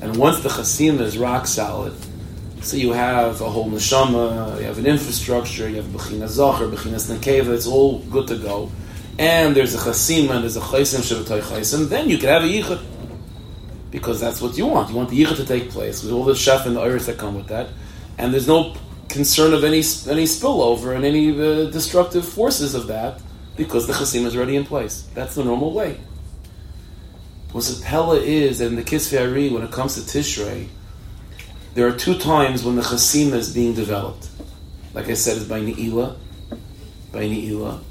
and 0.01 0.15
once 0.15 0.39
the 0.39 0.49
chasima 0.49 1.01
is 1.01 1.17
rock 1.17 1.45
solid, 1.47 1.93
so 2.61 2.77
you 2.77 2.91
have 2.91 3.41
a 3.41 3.49
whole 3.49 3.69
neshama, 3.69 4.59
you 4.59 4.65
have 4.65 4.77
an 4.77 4.85
infrastructure, 4.85 5.69
you 5.69 5.77
have 5.77 5.85
bechina 5.85 6.25
zacher, 6.25 6.69
bechina 6.69 6.95
nekeva, 6.95 7.53
it's 7.53 7.67
all 7.67 7.99
good 7.99 8.27
to 8.27 8.37
go, 8.37 8.71
and 9.17 9.55
there's 9.55 9.75
a 9.75 9.77
chasima 9.77 10.31
and 10.31 10.43
there's 10.43 10.57
a 10.57 10.61
chaysim 10.61 10.99
shabbatai 10.99 11.41
chaysim, 11.41 11.87
then 11.89 12.09
you 12.09 12.17
can 12.17 12.29
have 12.29 12.43
a 12.43 12.47
yichud 12.47 12.83
because 13.91 14.19
that's 14.19 14.41
what 14.41 14.57
you 14.57 14.65
want. 14.65 14.89
You 14.89 14.95
want 14.95 15.09
the 15.09 15.23
yichud 15.23 15.37
to 15.37 15.45
take 15.45 15.69
place 15.69 16.03
with 16.03 16.11
all 16.11 16.23
the 16.23 16.35
chef 16.35 16.65
and 16.65 16.75
the 16.75 16.81
iris 16.81 17.05
that 17.05 17.17
come 17.17 17.35
with 17.35 17.47
that, 17.47 17.67
and 18.17 18.33
there's 18.33 18.47
no 18.47 18.75
concern 19.07 19.53
of 19.53 19.63
any 19.63 19.77
any 19.77 20.25
spillover 20.25 20.95
and 20.95 21.05
any 21.05 21.31
uh, 21.31 21.69
destructive 21.71 22.27
forces 22.27 22.75
of 22.75 22.87
that 22.87 23.21
because 23.55 23.87
the 23.87 23.93
chasim 23.93 24.25
is 24.25 24.35
already 24.35 24.55
in 24.55 24.65
place. 24.65 25.07
That's 25.13 25.35
the 25.35 25.43
normal 25.43 25.73
way. 25.73 25.99
What 27.51 27.63
the 27.63 27.81
pella 27.83 28.17
is, 28.17 28.61
and 28.61 28.77
the 28.77 28.83
kisvei 28.83 29.51
when 29.51 29.63
it 29.63 29.71
comes 29.71 29.95
to 29.95 30.01
Tishrei, 30.01 30.67
there 31.73 31.87
are 31.87 31.91
two 31.91 32.17
times 32.17 32.63
when 32.63 32.75
the 32.75 32.81
chasim 32.81 33.33
is 33.33 33.53
being 33.53 33.73
developed. 33.73 34.29
Like 34.93 35.07
I 35.07 35.13
said, 35.13 35.37
it's 35.37 35.45
by 35.45 35.61
Ne'ilah, 35.61 36.17
by 37.11 37.23
Ne'ilah, 37.23 37.81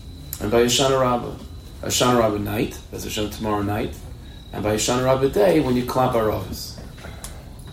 and 0.40 0.50
by 0.50 0.62
Hoshana 0.62 1.00
Rabbah. 1.00 1.36
Hoshana 1.82 2.18
Rabbah 2.18 2.38
night, 2.38 2.78
that's 2.90 3.04
Hashem 3.04 3.30
tomorrow 3.30 3.62
night, 3.62 3.96
and 4.52 4.64
by 4.64 4.74
Hoshana 4.74 5.04
Rabbah 5.04 5.28
day 5.28 5.60
when 5.60 5.76
you 5.76 5.86
clap 5.86 6.14
Aravis, 6.14 6.78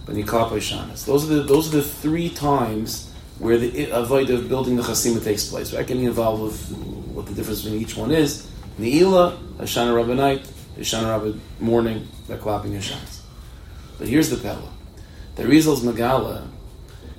when 0.05 0.17
you 0.17 0.23
clap 0.23 0.49
Hashanas. 0.49 1.05
Those 1.05 1.29
are 1.29 1.35
the 1.35 1.41
those 1.41 1.73
are 1.73 1.77
the 1.77 1.83
three 1.83 2.29
times 2.29 3.11
where 3.39 3.57
the 3.57 3.89
avoid 3.89 4.29
of 4.29 4.47
building 4.47 4.75
the 4.75 4.83
chasima 4.83 5.23
takes 5.23 5.49
place. 5.49 5.73
We're 5.73 5.83
getting 5.83 6.03
involved 6.03 6.43
with 6.43 6.77
what 7.13 7.25
the 7.25 7.33
difference 7.33 7.63
between 7.63 7.81
each 7.81 7.97
one 7.97 8.11
is. 8.11 8.49
Ni'ila, 8.77 9.37
Hoshana 9.57 9.95
Rabbah 9.95 10.13
night, 10.13 10.47
Hoshana 10.77 11.09
Rabbah 11.09 11.37
morning, 11.59 12.07
they're 12.27 12.37
clapping 12.37 12.73
Hashanas. 12.73 13.21
But 13.97 14.07
here's 14.07 14.29
the 14.29 14.37
pella. 14.37 14.74
The 15.35 15.45
Rizal's 15.45 15.83
Megala 15.83 16.47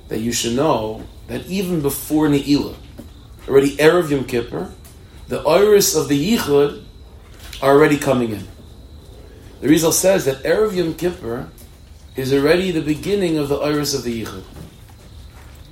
that 0.07 0.19
you 0.19 0.31
should 0.31 0.55
know 0.55 1.03
that 1.27 1.45
even 1.47 1.81
before 1.81 2.27
Ne'ilah, 2.27 2.75
already 3.47 3.75
Erev 3.77 4.09
Yom 4.09 4.25
Kippur, 4.25 4.71
the 5.27 5.41
iris 5.41 5.95
of 5.95 6.07
the 6.07 6.37
Yichud 6.37 6.83
are 7.61 7.71
already 7.71 7.97
coming 7.97 8.31
in. 8.31 8.47
The 9.61 9.67
Rizal 9.67 9.91
says 9.91 10.25
that 10.25 10.43
Erev 10.43 10.75
Yom 10.75 10.93
Kippur 10.93 11.49
is 12.15 12.33
already 12.33 12.71
the 12.71 12.81
beginning 12.81 13.37
of 13.37 13.49
the 13.49 13.57
iris 13.57 13.93
of 13.93 14.03
the 14.03 14.23
Yichud. 14.23 14.43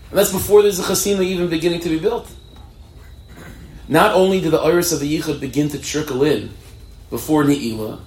And 0.09 0.19
that's 0.19 0.31
before 0.31 0.61
there's 0.61 0.79
a 0.79 0.83
chasima 0.83 1.23
even 1.23 1.49
beginning 1.49 1.79
to 1.81 1.89
be 1.89 1.99
built. 1.99 2.29
Not 3.87 4.13
only 4.13 4.41
did 4.41 4.51
the 4.51 4.59
iris 4.59 4.91
of 4.91 4.99
the 4.99 5.19
Yichud 5.19 5.39
begin 5.39 5.69
to 5.69 5.79
trickle 5.79 6.23
in 6.23 6.51
before 7.09 7.43
Ne'ilah, 7.43 7.99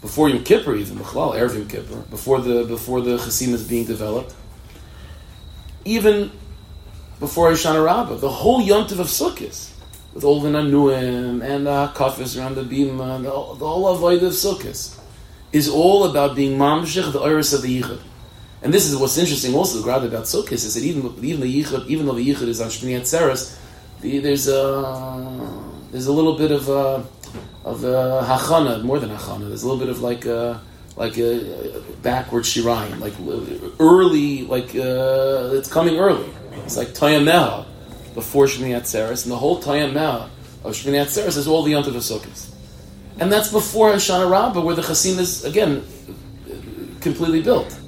before 0.00 0.28
Yom 0.28 0.44
Kippur 0.44 0.74
even, 0.74 0.98
Bechlal, 0.98 1.34
Erev 1.34 1.54
Yom 1.54 1.68
Kippur, 1.68 1.96
before 2.10 2.40
the, 2.40 2.64
before 2.64 3.00
the 3.00 3.16
chasima 3.16 3.54
is 3.54 3.66
being 3.66 3.86
developed, 3.86 4.34
even 5.84 6.30
before 7.18 7.50
Hoshana 7.50 7.84
Rabbah, 7.84 8.16
the 8.16 8.30
whole 8.30 8.62
yontiv 8.62 8.98
of 8.98 9.06
Sukkot 9.08 9.70
with 10.12 10.24
all 10.24 10.40
the 10.40 10.48
nanuim 10.48 11.42
and 11.42 11.66
the 11.66 11.92
hakafis 11.94 12.38
around 12.38 12.56
the 12.56 12.62
bima, 12.62 13.18
the, 13.18 13.30
the 13.30 13.68
whole 13.68 13.88
avoid 13.88 14.22
of 14.22 14.32
sukkahs, 14.32 14.98
is 15.52 15.68
all 15.68 16.04
about 16.04 16.34
being 16.34 16.58
mamshich, 16.58 17.12
the 17.12 17.20
iris 17.20 17.52
of 17.52 17.62
the 17.62 17.80
yichud. 17.80 18.00
And 18.62 18.74
this 18.74 18.86
is 18.86 18.96
what's 18.96 19.16
interesting 19.16 19.54
also, 19.54 19.78
the 19.78 19.84
grad 19.84 20.04
about 20.04 20.24
sukkahs, 20.24 20.52
is 20.52 20.74
that 20.74 20.82
even, 20.82 21.02
even 21.24 21.40
the 21.40 21.62
yichud, 21.62 21.86
even 21.86 22.06
though 22.06 22.14
the 22.14 22.26
yichud 22.26 22.48
is 22.48 22.60
on 22.60 22.68
Shmini 22.68 23.00
Atzeres, 23.00 23.56
the, 24.00 24.18
there's 24.18 24.48
a, 24.48 25.62
there's 25.92 26.06
a 26.06 26.12
little 26.12 26.36
bit 26.36 26.50
of 26.50 26.68
a, 26.68 27.06
of 27.70 27.84
a 27.84 28.22
hachana, 28.26 28.82
more 28.82 28.98
than 28.98 29.10
hachana, 29.10 29.48
there's 29.48 29.62
a 29.62 29.68
little 29.68 29.80
bit 29.80 29.88
of 29.88 30.00
like 30.00 30.24
a, 30.26 30.60
like 30.96 31.16
a, 31.18 31.82
backward 32.02 32.44
shirayim, 32.44 32.98
like 32.98 33.14
early, 33.78 34.42
like 34.42 34.74
uh, 34.74 35.56
it's 35.56 35.70
coming 35.70 35.96
early. 35.98 36.28
It's 36.64 36.76
like 36.76 36.88
Tayameha 36.88 37.66
before 38.14 38.46
Shmini 38.46 38.76
Atzeres, 38.76 39.24
and 39.24 39.32
the 39.32 39.36
whole 39.36 39.62
Tayameha 39.62 40.28
of 40.64 40.74
Shmini 40.74 41.00
Atzeres 41.04 41.36
is 41.36 41.46
all 41.46 41.62
the 41.62 41.72
Yontav 41.72 41.94
Sukkot. 41.94 42.54
And 43.20 43.30
that's 43.30 43.52
before 43.52 43.92
Hoshana 43.92 44.30
Rabbah, 44.30 44.60
where 44.62 44.74
the 44.74 44.82
Chasim 44.82 45.18
is, 45.18 45.44
again, 45.44 45.84
completely 47.00 47.42
built. 47.42 47.78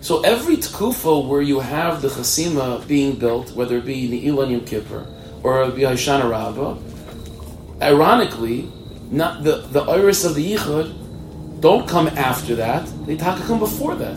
So 0.00 0.20
every 0.20 0.56
tkufa 0.56 1.26
where 1.26 1.42
you 1.42 1.58
have 1.58 2.00
the 2.00 2.08
Chasima 2.08 2.86
being 2.86 3.16
built, 3.16 3.50
whether 3.56 3.78
it 3.78 3.84
be 3.84 4.08
Ne'ilan 4.08 4.52
Yom 4.52 4.64
Kippur 4.64 5.06
or 5.42 5.64
it 5.64 5.74
be 5.74 5.82
Hoshana 5.82 6.30
Rabbah, 6.30 6.78
ironically, 7.82 8.70
not 9.10 9.44
the, 9.44 9.58
the 9.70 9.82
iris 9.82 10.24
of 10.24 10.34
the 10.34 10.54
Yichud 10.54 11.60
don't 11.60 11.88
come 11.88 12.08
after 12.08 12.54
that, 12.56 12.86
they 13.06 13.16
taka 13.16 13.42
come 13.46 13.58
before 13.58 13.94
that. 13.94 14.16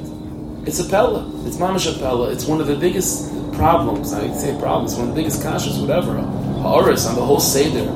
It's 0.65 0.79
a 0.79 0.89
Pella. 0.89 1.25
It's 1.45 1.57
Mamash 1.57 1.95
a 1.95 1.97
Pella. 1.99 2.31
It's 2.31 2.45
one 2.45 2.59
of 2.59 2.67
the 2.67 2.75
biggest 2.75 3.33
problems, 3.53 4.13
I 4.13 4.31
say 4.33 4.57
problems, 4.59 4.95
one 4.95 5.09
of 5.09 5.15
the 5.15 5.21
biggest 5.21 5.41
kashas, 5.41 5.79
whatever, 5.81 6.15
ha'aris 6.61 7.05
on 7.07 7.15
the 7.15 7.21
whole 7.25 7.39
Seder 7.39 7.89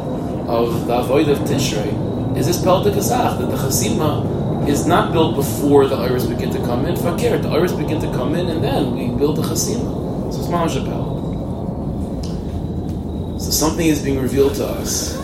of 0.48 0.88
the 0.88 0.96
Avoid 0.98 1.30
of 1.30 1.40
Tishrei, 1.40 2.38
is 2.38 2.48
this 2.48 2.62
Pel 2.62 2.84
Kazach, 2.84 3.38
that 3.40 3.50
the 3.50 3.58
Chasima 3.58 4.68
is 4.68 4.86
not 4.86 5.12
built 5.12 5.36
before 5.36 5.88
the 5.88 5.96
iris 5.96 6.26
begin 6.26 6.50
to 6.52 6.60
come 6.60 6.86
in. 6.86 6.96
Fakir, 6.96 7.38
the 7.38 7.50
iris 7.50 7.74
begin 7.74 8.00
to 8.02 8.08
come 8.08 8.36
in, 8.36 8.50
and 8.50 8.64
then 8.64 8.96
we 8.96 9.08
build 9.18 9.38
the 9.38 9.42
Chasima. 9.44 10.32
So 10.34 10.40
it's 10.40 10.48
Mamash 10.48 10.82
a 10.82 10.84
Pella. 10.86 11.14
So 13.40 13.52
something 13.52 13.86
is 13.86 14.02
being 14.02 14.22
revealed 14.22 14.56
to 14.56 14.66
us 14.66 15.23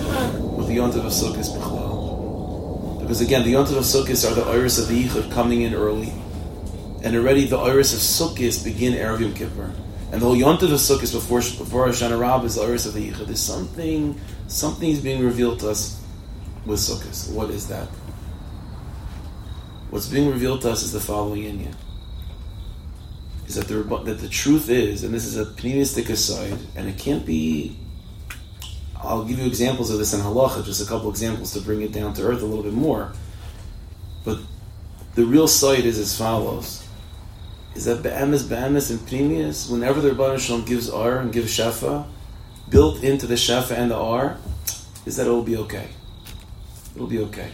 the 0.70 0.76
Yontav 0.76 1.04
of 1.04 1.12
Sukkot 1.12 1.50
Bichlal. 1.58 3.00
Because 3.00 3.22
again, 3.22 3.44
the 3.44 3.54
Yontav 3.54 3.78
of 3.78 3.84
Sukkot 3.84 4.30
are 4.30 4.36
the 4.36 4.44
iris 4.44 4.78
of 4.78 4.88
the 4.88 5.04
Yichud 5.04 5.32
coming 5.32 5.64
in 5.64 5.74
early. 5.74 6.14
And 7.04 7.16
already 7.16 7.48
the 7.48 7.58
iris 7.58 7.92
of 7.94 8.00
Sukkot 8.00 8.64
begin 8.64 8.94
Erev 8.94 9.20
Yom 9.22 9.34
Kippur. 9.34 9.74
And 10.12 10.22
the 10.22 10.26
whole 10.28 10.38
Yontav 10.38 10.72
of 10.72 10.80
Sukkot 10.80 11.12
before 11.12 11.40
before 11.40 11.88
Hoshana 11.88 12.20
Rabbah 12.20 12.46
is 12.46 12.56
the 12.56 12.62
Iris 12.62 12.86
of 12.86 12.94
the 12.94 13.10
Yichud. 13.10 13.26
There's 13.26 13.40
something 13.40 14.22
something 14.48 14.92
is 14.92 15.02
being 15.02 15.26
revealed 15.26 15.60
to 15.62 15.72
us 15.72 16.00
with 16.68 16.80
Sukkot. 16.80 17.34
What 17.34 17.50
is 17.50 17.68
that? 17.70 17.88
What's 19.90 20.08
being 20.08 20.30
revealed 20.30 20.62
to 20.62 20.72
us 20.72 20.84
is 20.84 20.92
the 20.92 21.00
following 21.00 21.44
Inyan. 21.44 21.74
Is 23.48 23.56
that 23.56 23.68
the 23.68 23.82
that 24.04 24.20
the 24.20 24.30
truth 24.30 24.70
is, 24.70 25.04
and 25.04 25.12
this 25.12 25.26
is 25.26 25.36
a 25.36 25.46
pneumistic 25.46 26.10
aside, 26.10 26.60
and 26.76 26.88
it 26.88 27.00
can't 27.00 27.26
be. 27.26 27.76
I'll 29.02 29.24
give 29.24 29.40
you 29.40 29.46
examples 29.46 29.92
of 29.92 29.98
this 29.98 30.14
in 30.14 30.20
halacha, 30.20 30.66
just 30.66 30.82
a 30.82 30.86
couple 30.86 31.10
examples 31.10 31.54
to 31.54 31.62
bring 31.62 31.82
it 31.82 31.94
down 31.94 32.14
to 32.16 32.24
earth 32.24 32.42
a 32.42 32.46
little 32.46 32.64
bit 32.64 32.74
more. 32.74 33.14
But 34.26 34.40
the 35.16 35.26
real 35.26 35.48
side 35.48 35.86
is 35.86 35.98
as 35.98 36.18
follows 36.18 36.86
is 37.76 37.86
that 37.86 38.04
be'emes, 38.04 38.44
be'emes, 38.44 38.90
and 38.90 39.00
pnimius, 39.00 39.72
whenever 39.72 40.02
the 40.02 40.10
Rebbeinu 40.10 40.40
Shalom 40.40 40.66
gives 40.66 40.90
R 40.90 41.20
and 41.20 41.32
gives 41.32 41.58
Shefa, 41.58 42.06
built 42.70 43.04
into 43.04 43.26
the 43.26 43.36
Shefa 43.36 43.72
and 43.72 43.92
the 43.92 43.96
R, 43.96 44.38
is 45.06 45.16
that 45.16 45.28
it 45.28 45.30
will 45.30 45.44
be 45.44 45.56
okay. 45.58 45.88
It'll 46.96 47.08
be 47.08 47.20
okay. 47.20 47.52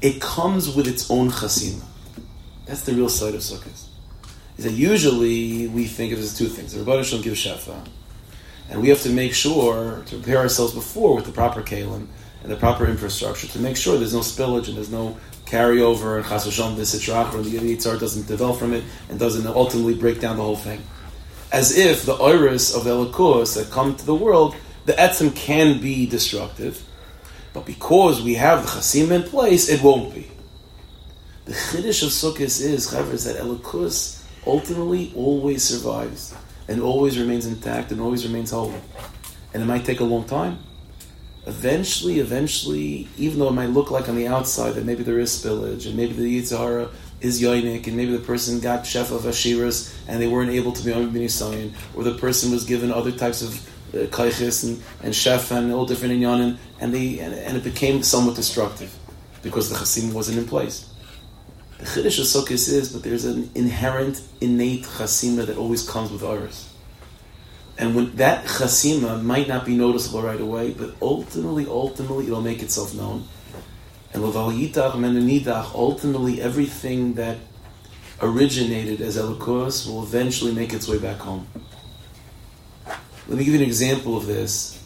It 0.00 0.20
comes 0.20 0.74
with 0.74 0.86
its 0.86 1.10
own 1.10 1.30
chasima. 1.30 1.82
That's 2.66 2.82
the 2.82 2.92
real 2.92 3.08
side 3.08 3.34
of 3.34 3.40
Sukkot. 3.40 3.88
Is 4.56 4.64
that 4.64 4.72
usually 4.72 5.66
we 5.68 5.86
think 5.86 6.12
of 6.12 6.18
it 6.18 6.22
as 6.22 6.36
two 6.36 6.46
things. 6.46 6.72
The 6.72 6.84
Rebbeinu 6.84 7.04
Shalom 7.04 7.24
gives 7.24 7.44
Shefa, 7.44 7.84
and 8.70 8.80
we 8.80 8.88
have 8.88 9.02
to 9.02 9.10
make 9.10 9.34
sure 9.34 10.02
to 10.06 10.16
prepare 10.16 10.38
ourselves 10.38 10.72
before 10.72 11.16
with 11.16 11.26
the 11.26 11.32
proper 11.32 11.60
kalim 11.60 12.06
and 12.42 12.50
the 12.50 12.56
proper 12.56 12.86
infrastructure 12.86 13.48
to 13.48 13.58
make 13.58 13.76
sure 13.76 13.98
there's 13.98 14.14
no 14.14 14.20
spillage 14.20 14.68
and 14.68 14.76
there's 14.76 14.92
no 14.92 15.18
carryover 15.44 16.16
and 16.16 16.26
chas 16.26 16.46
v'shalom 16.46 16.76
the 16.76 16.82
sitrach 16.82 17.34
or 17.34 17.42
the 17.42 17.50
yitzar 17.50 17.98
doesn't 17.98 18.28
develop 18.28 18.58
from 18.58 18.72
it 18.72 18.84
and 19.08 19.18
doesn't 19.18 19.46
ultimately 19.48 19.94
break 19.94 20.20
down 20.20 20.36
the 20.36 20.42
whole 20.42 20.56
thing. 20.56 20.80
As 21.52 21.76
if 21.76 22.06
the 22.06 22.14
iris 22.14 22.74
of 22.74 22.84
elikus 22.84 23.56
that 23.56 23.72
come 23.72 23.96
to 23.96 24.06
the 24.06 24.14
world, 24.14 24.54
the 24.86 24.92
etzim 24.92 25.34
can 25.34 25.80
be 25.80 26.06
destructive, 26.06 26.84
but 27.52 27.66
because 27.66 28.22
we 28.22 28.34
have 28.34 28.62
the 28.62 28.68
chasim 28.68 29.10
in 29.10 29.24
place, 29.24 29.68
it 29.68 29.82
won't 29.82 30.14
be. 30.14 30.30
The 31.46 31.52
chiddush 31.52 32.04
of 32.04 32.10
sukkot 32.10 32.40
is, 32.40 32.60
is 32.60 32.90
that 32.90 33.36
elikus 33.36 34.24
ultimately 34.46 35.12
always 35.16 35.64
survives 35.64 36.32
and 36.70 36.80
always 36.80 37.18
remains 37.18 37.44
intact 37.44 37.92
and 37.92 38.00
always 38.00 38.26
remains 38.26 38.52
whole. 38.52 38.74
And 39.52 39.62
it 39.62 39.66
might 39.66 39.84
take 39.84 40.00
a 40.00 40.04
long 40.04 40.24
time 40.24 40.58
eventually, 41.46 42.20
eventually, 42.20 43.08
even 43.16 43.38
though 43.38 43.48
it 43.48 43.52
might 43.52 43.70
look 43.70 43.90
like 43.90 44.08
on 44.08 44.16
the 44.16 44.28
outside 44.28 44.72
that 44.72 44.84
maybe 44.84 45.02
there 45.02 45.18
is 45.18 45.30
spillage 45.30 45.86
and 45.86 45.96
maybe 45.96 46.12
the 46.12 46.40
Yitzhara 46.40 46.90
is 47.20 47.40
yoinik 47.40 47.86
and 47.86 47.96
maybe 47.96 48.12
the 48.12 48.18
person 48.18 48.60
got 48.60 48.86
chef 48.86 49.10
of 49.10 49.22
Ashiras 49.22 49.94
and 50.06 50.20
they 50.20 50.28
weren't 50.28 50.50
able 50.50 50.72
to 50.72 50.84
be 50.84 50.92
on 50.92 51.10
Binisayan, 51.10 51.72
or 51.94 52.04
the 52.04 52.14
person 52.14 52.50
was 52.50 52.64
given 52.64 52.92
other 52.92 53.12
types 53.12 53.42
of 53.42 53.54
uh, 53.94 54.06
kaichis 54.06 54.64
and, 54.64 54.82
and 55.02 55.14
and 55.52 55.72
all 55.72 55.84
different 55.84 56.14
inyanin, 56.14 56.56
and, 56.80 56.94
and, 56.94 57.34
and 57.34 57.56
it 57.56 57.64
became 57.64 58.02
somewhat 58.02 58.36
destructive 58.36 58.96
because 59.42 59.68
the 59.68 59.76
chasim 59.76 60.12
wasn't 60.12 60.38
in 60.38 60.46
place. 60.46 60.89
The 61.80 61.86
chiddush 61.86 62.18
of 62.18 62.26
Sukkot 62.26 62.68
is, 62.68 62.92
but 62.92 63.02
there's 63.02 63.24
an 63.24 63.50
inherent, 63.54 64.22
innate 64.42 64.84
chasima 64.84 65.46
that 65.46 65.56
always 65.56 65.88
comes 65.88 66.12
with 66.12 66.22
ours. 66.22 66.70
And 67.78 67.94
when 67.94 68.16
that 68.16 68.44
chasima 68.44 69.22
might 69.22 69.48
not 69.48 69.64
be 69.64 69.74
noticeable 69.74 70.20
right 70.20 70.40
away, 70.40 70.72
but 70.72 70.94
ultimately, 71.00 71.66
ultimately, 71.66 72.26
it'll 72.26 72.42
make 72.42 72.62
itself 72.62 72.94
known. 72.94 73.26
And 74.12 74.22
yitach 74.22 74.92
menunidach, 74.92 75.74
ultimately, 75.74 76.42
everything 76.42 77.14
that 77.14 77.38
originated 78.20 79.00
as 79.00 79.16
elikos 79.16 79.86
will 79.86 80.02
eventually 80.02 80.52
make 80.52 80.74
its 80.74 80.86
way 80.86 80.98
back 80.98 81.16
home. 81.16 81.46
Let 83.26 83.38
me 83.38 83.44
give 83.44 83.54
you 83.54 83.60
an 83.60 83.66
example 83.66 84.18
of 84.18 84.26
this. 84.26 84.78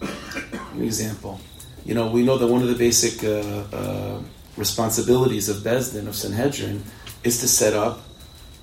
An 0.00 0.82
example. 0.82 1.38
You 1.84 1.94
know, 1.94 2.10
we 2.10 2.24
know 2.24 2.36
that 2.38 2.48
one 2.48 2.62
of 2.62 2.68
the 2.68 2.74
basic 2.74 3.22
uh, 3.22 3.76
uh, 3.76 4.18
responsibilities 4.56 5.48
of 5.48 5.58
Bezdin, 5.58 6.06
of 6.06 6.16
Sanhedrin, 6.16 6.84
is 7.24 7.40
to 7.40 7.48
set 7.48 7.74
up 7.74 8.00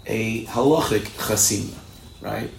a 0.05 0.45
halachic 0.45 1.07
chasima, 1.17 1.73
right? 2.21 2.49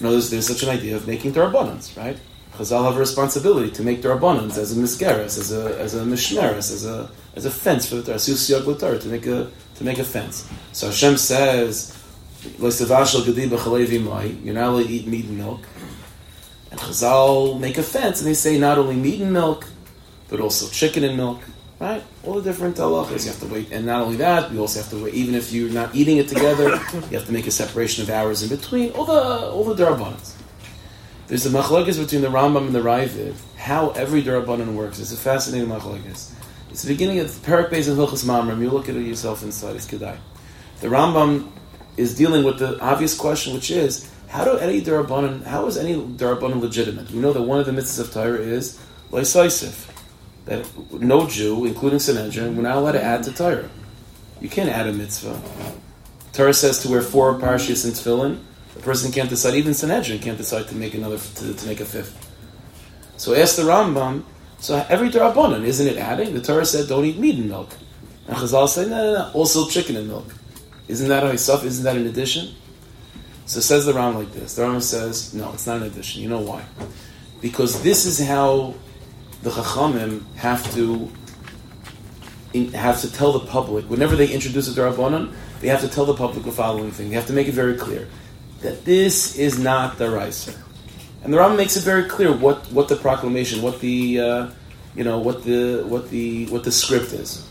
There's, 0.00 0.30
there's 0.30 0.46
such 0.46 0.62
an 0.62 0.68
idea 0.68 0.96
of 0.96 1.06
making 1.06 1.32
darabonans, 1.34 1.96
right? 1.96 2.18
Chazal 2.54 2.84
have 2.84 2.96
a 2.96 2.98
responsibility 2.98 3.70
to 3.70 3.82
make 3.82 4.02
darabonans 4.02 4.58
as 4.58 4.76
a 4.76 4.80
misgeres, 4.80 5.38
as 5.38 5.52
a 5.52 5.78
as 5.80 5.94
a 5.94 6.02
mishmeres, 6.04 6.70
as 6.70 6.84
a 6.84 7.10
as 7.34 7.46
a 7.46 7.50
fence 7.50 7.88
for 7.88 7.94
the 7.96 8.02
Torah, 8.02 8.98
to 8.98 9.08
make 9.08 9.26
a 9.26 9.50
to 9.76 9.84
make 9.84 9.98
a 9.98 10.04
fence. 10.04 10.46
So 10.72 10.88
Hashem 10.88 11.16
says, 11.16 11.98
You're 12.58 12.70
not 12.70 12.76
allowed 14.68 14.82
to 14.82 14.88
eat 14.88 15.06
meat 15.06 15.24
and 15.24 15.38
milk. 15.38 15.60
And 16.70 16.80
Chazal 16.80 17.58
make 17.58 17.78
a 17.78 17.82
fence, 17.82 18.20
and 18.20 18.28
they 18.28 18.34
say 18.34 18.58
not 18.58 18.76
only 18.76 18.96
meat 18.96 19.22
and 19.22 19.32
milk, 19.32 19.66
but 20.28 20.40
also 20.40 20.68
chicken 20.68 21.04
and 21.04 21.16
milk. 21.16 21.40
Right? 21.82 22.04
All 22.22 22.34
the 22.34 22.42
different 22.42 22.76
halachas. 22.76 23.24
You 23.24 23.32
have 23.32 23.40
to 23.40 23.46
wait. 23.48 23.72
And 23.72 23.84
not 23.84 24.02
only 24.02 24.14
that, 24.18 24.52
you 24.52 24.60
also 24.60 24.80
have 24.80 24.90
to 24.90 25.02
wait, 25.02 25.14
even 25.14 25.34
if 25.34 25.52
you're 25.52 25.68
not 25.68 25.92
eating 25.96 26.18
it 26.18 26.28
together, 26.28 26.68
you 27.10 27.18
have 27.18 27.26
to 27.26 27.32
make 27.32 27.48
a 27.48 27.50
separation 27.50 28.04
of 28.04 28.08
hours 28.08 28.44
in 28.44 28.56
between. 28.56 28.92
All 28.92 29.04
the, 29.04 29.50
all 29.50 29.64
the 29.64 29.74
darabanas. 29.74 30.36
There's 31.26 31.44
a 31.44 31.50
machlokes 31.50 31.98
between 31.98 32.22
the 32.22 32.28
Rambam 32.28 32.66
and 32.66 32.72
the 32.72 32.78
Ravid. 32.78 33.34
How 33.56 33.90
every 33.90 34.22
darabanan 34.22 34.76
works. 34.76 35.00
It's 35.00 35.12
a 35.12 35.16
fascinating 35.16 35.68
machlokes. 35.68 36.30
It's 36.70 36.82
the 36.82 36.94
beginning 36.94 37.18
of 37.18 37.26
the 37.34 37.50
Parak 37.50 37.70
Beis 37.70 37.88
and 37.88 37.98
Hilchas 37.98 38.24
Mamram. 38.24 38.60
You 38.60 38.70
look 38.70 38.88
at 38.88 38.94
it 38.94 39.02
yourself 39.02 39.42
inside. 39.42 39.74
It's 39.74 39.88
Kedai. 39.88 40.16
The 40.82 40.86
Rambam 40.86 41.50
is 41.96 42.14
dealing 42.16 42.44
with 42.44 42.60
the 42.60 42.78
obvious 42.78 43.16
question, 43.18 43.54
which 43.54 43.72
is, 43.72 44.08
how 44.28 44.44
do 44.44 44.56
any 44.56 44.82
darabanan, 44.82 45.42
how 45.42 45.66
is 45.66 45.76
any 45.76 45.96
darabanan 45.96 46.60
legitimate? 46.60 47.10
We 47.10 47.18
know 47.18 47.32
that 47.32 47.42
one 47.42 47.58
of 47.58 47.66
the 47.66 47.72
mitzvahs 47.72 47.98
of 47.98 48.12
Torah 48.12 48.38
is 48.38 48.78
loisaisif 49.10 49.91
that 50.46 50.66
no 50.92 51.26
Jew, 51.26 51.64
including 51.64 51.98
Sanhedrin, 51.98 52.56
we're 52.56 52.62
not 52.62 52.76
allowed 52.76 52.92
to 52.92 53.02
add 53.02 53.22
to 53.24 53.32
Torah. 53.32 53.68
You 54.40 54.48
can't 54.48 54.68
add 54.68 54.86
a 54.86 54.92
mitzvah. 54.92 55.40
Torah 56.32 56.54
says 56.54 56.80
to 56.82 56.88
wear 56.88 57.02
four 57.02 57.38
parashas 57.38 57.84
in 57.84 57.92
tefillin. 57.92 58.40
A 58.76 58.80
person 58.80 59.12
can't 59.12 59.28
decide, 59.28 59.54
even 59.54 59.74
Sanhedrin 59.74 60.18
can't 60.18 60.38
decide 60.38 60.66
to 60.68 60.74
make 60.74 60.94
another 60.94 61.18
to, 61.18 61.54
to 61.54 61.66
make 61.66 61.80
a 61.80 61.84
fifth. 61.84 62.16
So 63.16 63.34
ask 63.34 63.56
the 63.56 63.62
Rambam. 63.62 64.24
So 64.58 64.84
every 64.88 65.10
Darabanan, 65.10 65.64
isn't 65.64 65.86
it 65.86 65.96
adding? 65.98 66.34
The 66.34 66.40
Torah 66.40 66.64
said 66.64 66.88
don't 66.88 67.04
eat 67.04 67.18
meat 67.18 67.36
and 67.36 67.48
milk. 67.48 67.70
And 68.28 68.36
Chazal 68.36 68.68
said 68.68 68.88
no, 68.88 68.96
no, 68.96 69.12
no, 69.18 69.30
also 69.32 69.68
chicken 69.68 69.96
and 69.96 70.08
milk. 70.08 70.34
Isn't 70.88 71.08
that 71.08 71.22
how 71.22 71.34
stuff? 71.36 71.64
Isn't 71.64 71.84
that 71.84 71.96
an 71.96 72.06
addition? 72.06 72.54
So 73.46 73.60
says 73.60 73.86
the 73.86 73.92
Rambam 73.92 74.14
like 74.14 74.32
this. 74.32 74.54
The 74.54 74.62
Rambam 74.62 74.82
says 74.82 75.34
no, 75.34 75.52
it's 75.52 75.66
not 75.66 75.78
an 75.78 75.84
addition. 75.84 76.22
You 76.22 76.28
know 76.28 76.40
why? 76.40 76.64
because 77.42 77.82
this 77.82 78.06
is 78.06 78.26
how 78.26 78.72
the 79.42 79.50
Chachamim 79.50 80.22
have 80.36 80.72
to 80.74 81.10
have 82.74 83.00
to 83.00 83.10
tell 83.10 83.32
the 83.32 83.46
public 83.46 83.88
whenever 83.88 84.14
they 84.14 84.28
introduce 84.28 84.68
a 84.68 84.78
Darabanan, 84.78 85.32
they 85.60 85.68
have 85.68 85.80
to 85.80 85.88
tell 85.88 86.04
the 86.04 86.14
public 86.14 86.44
the 86.44 86.52
following 86.52 86.90
thing. 86.90 87.08
They 87.08 87.14
have 87.16 87.26
to 87.26 87.32
make 87.32 87.48
it 87.48 87.54
very 87.54 87.76
clear 87.76 88.08
that 88.60 88.84
this 88.84 89.38
is 89.38 89.58
not 89.58 89.98
the 89.98 90.04
Reiser. 90.04 90.56
And 91.24 91.32
the 91.32 91.38
Rambam 91.38 91.56
makes 91.56 91.76
it 91.76 91.82
very 91.82 92.04
clear 92.08 92.32
what, 92.32 92.70
what 92.72 92.88
the 92.88 92.96
proclamation, 92.96 93.62
what 93.62 93.80
the 93.80 94.20
uh, 94.20 94.50
you 94.94 95.04
know 95.04 95.18
what 95.18 95.44
the 95.44 95.82
what 95.86 96.10
the 96.10 96.46
what 96.46 96.64
the 96.64 96.72
script 96.72 97.12
is. 97.12 97.46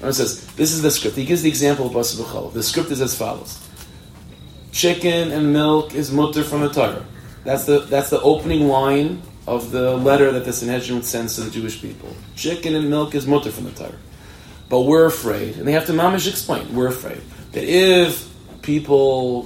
And 0.00 0.10
it 0.10 0.14
says 0.14 0.46
this 0.54 0.72
is 0.72 0.82
the 0.82 0.90
script. 0.90 1.16
He 1.16 1.24
gives 1.24 1.42
the 1.42 1.48
example 1.48 1.86
of 1.86 1.92
Basa 1.92 2.20
B'chol. 2.20 2.52
The 2.52 2.62
script 2.62 2.90
is 2.90 3.00
as 3.00 3.16
follows: 3.16 3.58
Chicken 4.72 5.32
and 5.32 5.52
milk 5.52 5.94
is 5.94 6.10
mutter 6.10 6.44
from 6.44 6.60
the 6.60 6.68
Torah. 6.68 7.04
That's 7.44 7.64
the 7.64 7.80
that's 7.80 8.10
the 8.10 8.20
opening 8.20 8.68
line 8.68 9.22
of 9.48 9.70
the 9.70 9.96
letter 9.96 10.30
that 10.32 10.44
the 10.44 10.52
Sanhedrin 10.52 11.02
sends 11.02 11.36
to 11.36 11.40
the 11.42 11.50
Jewish 11.50 11.80
people. 11.80 12.14
Chicken 12.36 12.74
and 12.74 12.90
milk 12.90 13.14
is 13.14 13.26
mutter 13.26 13.50
from 13.50 13.64
the 13.64 13.70
Torah. 13.72 13.98
But 14.68 14.82
we're 14.82 15.06
afraid, 15.06 15.56
and 15.56 15.66
they 15.66 15.72
have 15.72 15.86
to 15.86 15.92
mamish 15.92 16.28
explain. 16.28 16.74
We're 16.74 16.88
afraid 16.88 17.22
that 17.52 17.64
if 17.64 18.28
people 18.62 19.44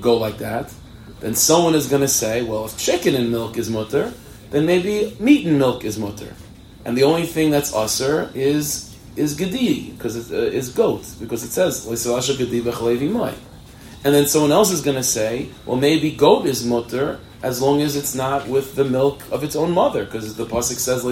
go 0.00 0.16
like 0.16 0.38
that, 0.38 0.72
then 1.20 1.34
someone 1.34 1.74
is 1.74 1.86
going 1.88 2.02
to 2.02 2.08
say, 2.08 2.42
well, 2.42 2.64
if 2.64 2.78
chicken 2.78 3.14
and 3.14 3.30
milk 3.30 3.58
is 3.58 3.68
mutter, 3.68 4.12
then 4.50 4.64
maybe 4.64 5.14
meat 5.20 5.46
and 5.46 5.58
milk 5.58 5.84
is 5.84 5.98
mutter, 5.98 6.34
and 6.84 6.96
the 6.96 7.02
only 7.02 7.26
thing 7.26 7.50
that's 7.50 7.72
usser 7.72 8.34
is 8.34 8.96
is 9.16 9.34
gedi 9.34 9.90
because 9.92 10.14
it 10.14 10.34
uh, 10.34 10.58
is 10.60 10.68
goat 10.68 11.04
because 11.18 11.42
it 11.42 11.50
says 11.50 11.86
and 14.04 14.14
then 14.14 14.26
someone 14.26 14.52
else 14.52 14.70
is 14.70 14.82
going 14.82 14.96
to 14.96 15.02
say, 15.02 15.48
well, 15.64 15.76
maybe 15.76 16.12
goat 16.12 16.46
is 16.46 16.64
mutter 16.64 17.18
as 17.46 17.62
long 17.62 17.80
as 17.80 17.94
it's 17.94 18.12
not 18.12 18.48
with 18.48 18.74
the 18.74 18.84
milk 18.84 19.22
of 19.30 19.44
its 19.44 19.54
own 19.54 19.70
mother, 19.70 20.04
because 20.04 20.34
the 20.34 20.44
pasuk 20.44 20.78
says 20.78 21.02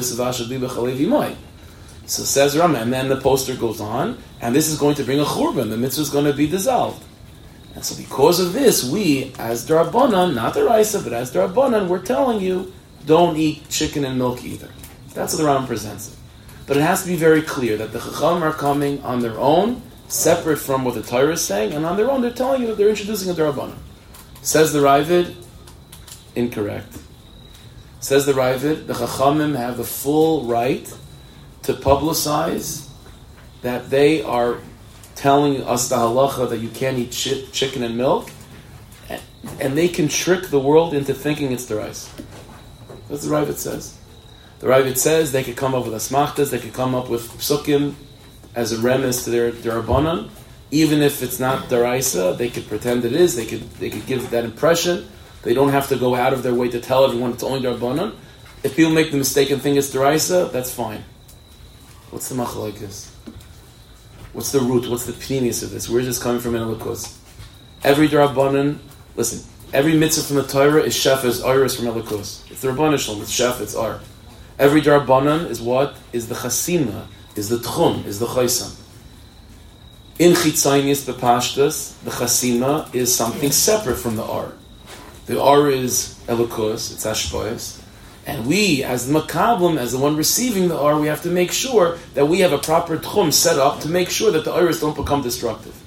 So 2.07 2.25
says 2.25 2.59
Rama, 2.59 2.79
and 2.81 2.93
then 2.93 3.09
the 3.09 3.21
poster 3.21 3.55
goes 3.55 3.81
on, 3.81 4.19
and 4.41 4.53
this 4.53 4.69
is 4.69 4.77
going 4.77 4.97
to 4.97 5.05
bring 5.05 5.21
a 5.21 5.25
churban. 5.25 5.71
The 5.71 5.77
mitzvah 5.77 6.03
is 6.03 6.11
going 6.11 6.25
to 6.25 6.33
be 6.33 6.49
dissolved. 6.49 7.05
And 7.77 7.85
so, 7.85 7.97
because 7.97 8.41
of 8.41 8.53
this, 8.53 8.85
we, 8.85 9.33
as 9.39 9.69
Darabanan, 9.69 10.35
not 10.35 10.55
the 10.55 10.65
Raisa, 10.65 11.01
but 11.01 11.13
as 11.13 11.33
Darabanan, 11.33 11.87
we're 11.87 12.03
telling 12.03 12.41
you, 12.41 12.73
don't 13.07 13.37
eat 13.37 13.69
chicken 13.69 14.05
and 14.05 14.19
milk 14.19 14.45
either. 14.45 14.71
That's 15.13 15.35
what 15.35 15.41
the 15.41 15.47
Ram 15.47 15.67
presents 15.67 16.13
it. 16.13 16.19
But 16.67 16.77
it 16.77 16.83
has 16.83 17.03
to 17.03 17.09
be 17.09 17.17
very 17.17 17.43
clear 17.43 17.77
that 17.77 17.93
the 17.93 18.01
Chacham 18.01 18.43
are 18.43 18.53
coming 18.53 19.03
on 19.03 19.21
their 19.21 19.39
own, 19.39 19.83
separate 20.09 20.59
from 20.59 20.85
what 20.85 20.95
the 20.95 21.03
Torah 21.03 21.35
is 21.35 21.45
saying, 21.45 21.75
and 21.75 21.87
on 21.87 21.97
their 21.97 22.11
own 22.11 22.23
they're 22.23 22.33
telling 22.33 22.63
you 22.63 22.69
that 22.69 22.77
they're 22.77 22.89
introducing 22.89 23.31
a 23.31 23.35
Darabanan. 23.35 23.79
Says 24.43 24.73
the 24.73 24.81
Ravid, 24.81 25.35
incorrect. 26.35 26.99
Says 28.01 28.27
the 28.27 28.33
Ravid, 28.33 28.87
the 28.87 28.95
Chachamim 28.95 29.57
have 29.57 29.77
the 29.77 29.85
full 29.85 30.45
right 30.45 30.93
to 31.63 31.73
publicize 31.73 32.89
that 33.63 33.89
they 33.89 34.23
are 34.23 34.59
telling 35.15 35.63
us 35.63 35.89
the 35.89 35.97
halacha 35.97 36.51
that 36.51 36.59
you 36.59 36.69
can't 36.69 36.99
eat 36.99 37.11
chi- 37.11 37.51
chicken 37.51 37.83
and 37.83 37.97
milk, 37.97 38.31
and, 39.61 39.77
they 39.77 39.89
can 39.89 40.09
trick 40.09 40.49
the 40.49 40.59
world 40.59 40.93
into 40.95 41.15
thinking 41.15 41.53
it's 41.53 41.67
the 41.67 41.77
rice. 41.77 42.13
That's 43.09 43.25
the 43.25 43.31
Ravid 43.31 43.57
says. 43.57 43.99
The 44.61 44.67
Ravid 44.67 44.97
says 44.97 45.33
they 45.33 45.45
could 45.45 45.57
come 45.57 45.75
up 45.75 45.85
with 45.85 45.95
asmachtas, 45.95 46.51
they 46.51 46.59
could 46.59 46.75
come 46.75 46.95
up 46.95 47.09
with 47.09 47.23
psukim 47.39 47.95
as 48.55 48.73
a 48.73 48.77
remes 48.77 49.25
to 49.25 49.31
their 49.31 49.53
derabanan. 49.53 50.31
Even 50.71 51.03
if 51.03 51.23
it's 51.23 51.39
not 51.39 51.69
daraisa, 51.69 52.37
they 52.37 52.49
could 52.49 52.67
pretend 52.67 53.05
it 53.05 53.13
is. 53.13 53.37
They 53.37 53.47
could 53.47 53.71
they 53.73 53.91
could 53.91 54.07
give 54.07 54.31
that 54.31 54.45
impression. 54.45 55.07
They 55.45 55.53
don't 55.53 55.69
have 55.69 55.89
to 55.89 55.97
go 55.97 56.15
out 56.15 56.33
of 56.33 56.43
their 56.43 56.55
way 56.55 56.71
to 56.71 56.81
tell 56.81 57.05
everyone 57.05 57.33
it's 57.33 57.43
only 57.43 57.61
derabanan. 57.61 58.15
If 58.63 58.77
people 58.77 58.93
make 58.93 59.11
the 59.11 59.19
mistake 59.19 59.51
and 59.51 59.61
think 59.61 59.77
it's 59.77 59.95
daraisa, 59.95 60.51
that's 60.51 60.73
fine. 60.73 61.05
What's 62.11 62.31
the 62.31 62.35
machlokes? 62.35 63.11
What's 64.33 64.53
the 64.53 64.61
root? 64.61 64.89
What's 64.89 65.05
the 65.05 65.13
pneumius 65.13 65.63
of 65.63 65.71
this? 65.71 65.89
Where 65.89 66.01
is 66.01 66.07
this 66.07 66.21
coming 66.21 66.41
from 66.41 66.55
in 66.55 66.63
Elikos? 66.63 67.19
Every 67.85 68.09
derabanan, 68.09 68.79
listen. 69.17 69.49
Every 69.75 69.97
mitzvah 69.97 70.23
from 70.23 70.37
the 70.37 70.45
Torah 70.45 70.83
is 70.83 70.95
shef 70.95 71.25
is 71.25 71.43
iris 71.43 71.77
from 71.77 71.87
Elikos. 71.87 72.51
It's 72.51 72.63
the 72.63 72.69
rabbanan 72.69 72.99
shalom. 72.99 73.21
It's 73.21 73.39
shef. 73.39 73.61
It's 73.61 73.75
ar. 73.75 74.01
Every 74.59 74.81
derabanan 74.81 75.51
is 75.51 75.61
what 75.61 75.97
is 76.13 76.29
the 76.29 76.37
chasima, 76.37 77.07
is 77.37 77.51
the 77.51 77.59
tchum, 77.59 78.07
is 78.07 78.19
the 78.19 78.27
chaysam. 78.27 78.81
In 80.19 80.33
chitzainis 80.33 81.13
bepashtas, 81.13 82.01
the 82.05 82.11
chasima 82.13 82.93
is 82.95 83.15
something 83.15 83.51
separate 83.51 83.97
from 83.97 84.17
the 84.17 84.25
ar. 84.25 84.53
The 85.27 85.41
ar 85.41 85.71
is 85.71 86.21
elikos, 86.27 86.93
it's 86.93 87.07
ashpoyas, 87.07 87.81
and 88.27 88.47
we, 88.47 88.83
as 88.83 89.07
the 89.09 89.21
makablim, 89.21 89.79
as 89.79 89.93
the 89.93 89.99
one 89.99 90.17
receiving 90.17 90.69
the 90.69 90.79
ar, 90.79 90.99
we 90.99 91.09
have 91.09 91.23
to 91.23 91.31
make 91.31 91.53
sure 91.53 91.99
that 92.15 92.27
we 92.27 92.41
have 92.41 92.53
a 92.53 92.59
proper 92.59 92.97
tchum 92.97 93.33
set 93.33 93.59
up 93.59 93.81
to 93.81 93.89
make 93.89 94.09
sure 94.09 94.31
that 94.31 94.45
the 94.45 94.53
iris 94.53 94.81
don't 94.81 94.97
become 94.97 95.23
destructive. 95.23 95.79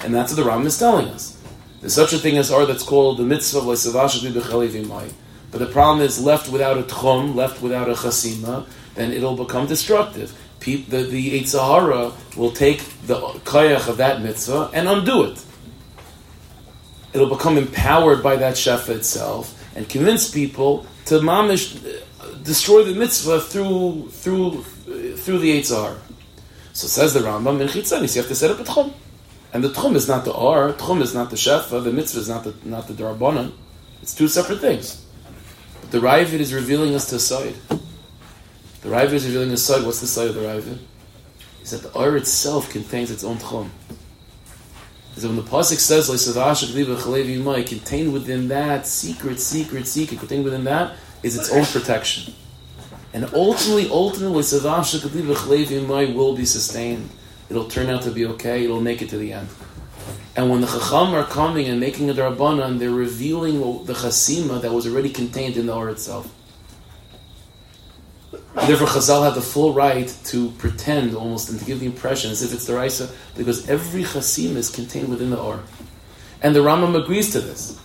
And 0.00 0.14
that's 0.14 0.32
what 0.32 0.42
the 0.42 0.48
Ram 0.48 0.66
is 0.66 0.78
telling 0.78 1.08
us. 1.08 1.36
There's 1.80 1.94
such 1.94 2.12
a 2.12 2.18
thing 2.18 2.38
as 2.38 2.50
ar 2.50 2.66
that's 2.66 2.82
called 2.82 3.18
the 3.18 3.22
mitzvah 3.22 3.58
of. 3.60 5.14
But 5.50 5.58
the 5.58 5.66
problem 5.66 6.04
is, 6.04 6.22
left 6.22 6.50
without 6.50 6.78
a 6.78 6.82
tchum, 6.82 7.34
left 7.34 7.62
without 7.62 7.88
a 7.88 7.94
chasima, 7.94 8.66
then 8.94 9.12
it'll 9.12 9.36
become 9.36 9.66
destructive. 9.66 10.36
the 10.60 10.82
the 10.82 11.44
Sahara 11.44 12.12
will 12.36 12.50
take 12.50 12.80
the 13.06 13.16
kayach 13.44 13.88
of 13.88 13.96
that 13.98 14.22
mitzvah 14.22 14.70
and 14.74 14.88
undo 14.88 15.24
it. 15.24 15.44
It'll 17.12 17.28
become 17.28 17.58
empowered 17.58 18.22
by 18.22 18.36
that 18.36 18.54
shefa 18.54 18.90
itself 18.90 19.56
and 19.74 19.88
convince 19.88 20.30
people 20.30 20.86
to 21.06 21.18
mamish 21.20 21.76
destroy 22.42 22.84
the 22.84 22.94
mitzvah 22.94 23.40
through 23.40 24.08
through 24.10 24.62
through 24.62 25.38
the 25.38 25.60
Eitzahar. 25.60 25.98
So 26.72 26.86
says 26.86 27.14
the 27.14 27.20
Rambam 27.20 27.60
in 27.60 27.68
Chitzanis, 27.68 28.14
you 28.14 28.22
have 28.22 28.28
to 28.28 28.34
set 28.34 28.50
up 28.50 28.60
a 28.60 28.64
tchum. 28.64 28.92
And 29.52 29.64
the 29.64 29.70
tchum 29.70 29.96
is 29.96 30.06
not 30.06 30.24
the 30.24 30.32
ar, 30.32 30.72
tchum 30.72 31.00
is 31.00 31.14
not 31.14 31.30
the 31.30 31.36
shefa, 31.36 31.82
the 31.82 31.92
mitzvah 31.92 32.20
is 32.20 32.28
not 32.28 32.44
the 32.44 32.54
not 32.64 32.86
the 32.86 32.94
darabanan. 32.94 33.52
It's 34.02 34.14
two 34.14 34.28
separate 34.28 34.60
things. 34.60 35.04
But 35.80 35.90
the 35.90 35.98
Ravid 35.98 36.40
is 36.40 36.54
revealing 36.54 36.94
us 36.94 37.10
to 37.10 37.16
a 37.16 37.18
side. 37.18 37.54
The 37.68 38.88
Ravid 38.88 39.12
is 39.12 39.26
revealing 39.26 39.50
a 39.50 39.56
side. 39.56 39.84
What's 39.84 40.00
the 40.00 40.06
side 40.06 40.28
of 40.28 40.34
the 40.34 40.42
Ravid? 40.42 40.78
Is 41.62 41.72
that 41.72 41.82
the 41.82 41.98
ar 41.98 42.16
itself 42.16 42.70
contains 42.70 43.10
its 43.10 43.24
own 43.24 43.36
tchum. 43.36 43.68
That 45.22 45.28
when 45.28 45.36
the 45.36 45.42
pasuk 45.42 45.78
says 45.78 46.08
contained 47.64 48.12
within 48.12 48.48
that 48.48 48.86
secret, 48.86 49.40
secret, 49.40 49.86
secret, 49.86 50.18
contained 50.18 50.44
within 50.44 50.64
that 50.64 50.96
is 51.22 51.36
its 51.36 51.50
own 51.50 51.64
protection. 51.66 52.34
And 53.12 53.28
ultimately, 53.34 53.88
ultimately, 53.90 54.36
will 56.14 56.36
be 56.36 56.44
sustained. 56.44 57.10
It'll 57.48 57.68
turn 57.68 57.90
out 57.90 58.02
to 58.02 58.10
be 58.10 58.24
okay. 58.26 58.64
It'll 58.64 58.80
make 58.80 59.02
it 59.02 59.08
to 59.10 59.18
the 59.18 59.32
end. 59.32 59.48
And 60.36 60.48
when 60.48 60.60
the 60.60 60.68
Chacham 60.68 61.14
are 61.14 61.24
coming 61.24 61.66
and 61.66 61.80
making 61.80 62.08
a 62.08 62.14
Darabana, 62.14 62.78
they're 62.78 62.90
revealing 62.90 63.58
the 63.84 63.94
Chasima 63.94 64.60
that 64.62 64.72
was 64.72 64.86
already 64.86 65.10
contained 65.10 65.56
in 65.56 65.66
the 65.66 65.74
Or 65.74 65.90
itself. 65.90 66.32
Therefore, 68.54 68.88
Chazal 68.88 69.24
had 69.24 69.34
the 69.34 69.42
full 69.42 69.72
right 69.72 70.08
to 70.24 70.50
pretend 70.52 71.14
almost 71.14 71.50
and 71.50 71.58
to 71.58 71.64
give 71.64 71.80
the 71.80 71.86
impression 71.86 72.32
as 72.32 72.42
if 72.42 72.52
it's 72.52 72.66
the 72.66 72.74
Raisa, 72.74 73.08
because 73.36 73.68
every 73.68 74.02
Chasima 74.02 74.56
is 74.56 74.70
contained 74.70 75.08
within 75.08 75.30
the 75.30 75.38
Or. 75.38 75.60
And 76.42 76.54
the 76.54 76.60
Rambam 76.60 77.00
agrees 77.00 77.30
to 77.32 77.40
this. 77.40 77.80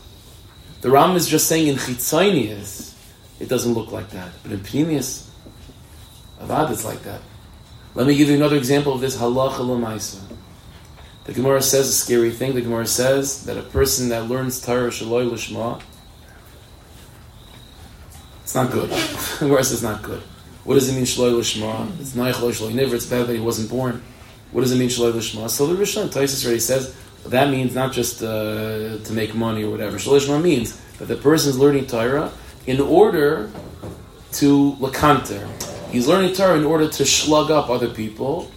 The 0.81 0.89
Rambam 0.89 1.15
is 1.15 1.27
just 1.27 1.47
saying 1.47 1.67
in 1.67 1.75
Chitzonius, 1.75 2.95
it 3.39 3.47
doesn't 3.47 3.73
look 3.73 3.91
like 3.91 4.09
that. 4.11 4.29
But 4.41 4.53
in 4.53 4.59
Pneumius, 4.59 5.29
Avad, 6.39 6.71
it's 6.71 6.85
like 6.85 7.03
that. 7.03 7.21
Let 7.93 8.07
me 8.07 8.15
give 8.15 8.29
you 8.29 8.35
another 8.35 8.57
example 8.57 8.93
of 8.93 9.01
this 9.01 9.15
halacha 9.17 9.59
l'maisa. 9.59 10.19
The 11.25 11.33
Gemara 11.33 11.61
says 11.61 11.89
a 11.89 11.93
scary 11.93 12.31
thing. 12.31 12.53
The 12.53 12.61
Gemara 12.61 12.85
says 12.85 13.45
that 13.45 13.57
a 13.57 13.63
person 13.63 14.09
that 14.09 14.27
learns 14.27 14.61
Torah 14.61 14.89
shaloi 14.89 15.31
l'shma, 15.31 15.81
it's 18.43 18.53
not 18.53 18.71
good. 18.71 18.89
the 19.39 19.45
Gemara 19.45 19.63
says 19.63 19.81
not 19.81 20.03
good. 20.03 20.21
What 20.65 20.73
does 20.73 20.89
it 20.89 20.95
mean 20.95 21.05
shaloi 21.05 21.37
l'shma? 21.37 21.99
It's 22.01 22.13
naich 22.13 22.41
lo 22.41 22.69
never. 22.69 22.95
It's 22.95 23.05
bad 23.05 23.27
that 23.27 23.33
he 23.33 23.39
wasn't 23.39 23.69
born. 23.69 24.01
What 24.51 24.61
does 24.61 24.71
it 24.71 24.77
mean 24.77 24.89
shaloi 24.89 25.13
l'shma? 25.15 25.49
So 25.49 25.67
the 25.67 25.81
Rishon 25.81 26.07
Taisus 26.09 26.43
already 26.43 26.59
says 26.59 26.93
that 27.25 27.49
means 27.49 27.73
not 27.73 27.93
just 27.93 28.21
uh, 28.21 28.97
to 28.97 29.13
make 29.13 29.33
money 29.33 29.63
or 29.63 29.69
whatever. 29.69 29.97
Shaloi 29.97 30.19
l'shma 30.19 30.41
means 30.41 30.75
that 30.97 31.05
the 31.05 31.15
person 31.15 31.51
is 31.51 31.57
learning 31.57 31.87
Torah 31.87 32.31
in 32.67 32.81
order 32.81 33.49
to 34.33 34.73
lakanter 34.73 35.47
He's 35.95 36.07
learning 36.07 36.33
Torah 36.33 36.57
in 36.57 36.65
order 36.65 36.89
to 36.89 37.05
slug 37.05 37.51
up 37.51 37.69
other 37.69 37.87
people, 37.87 38.51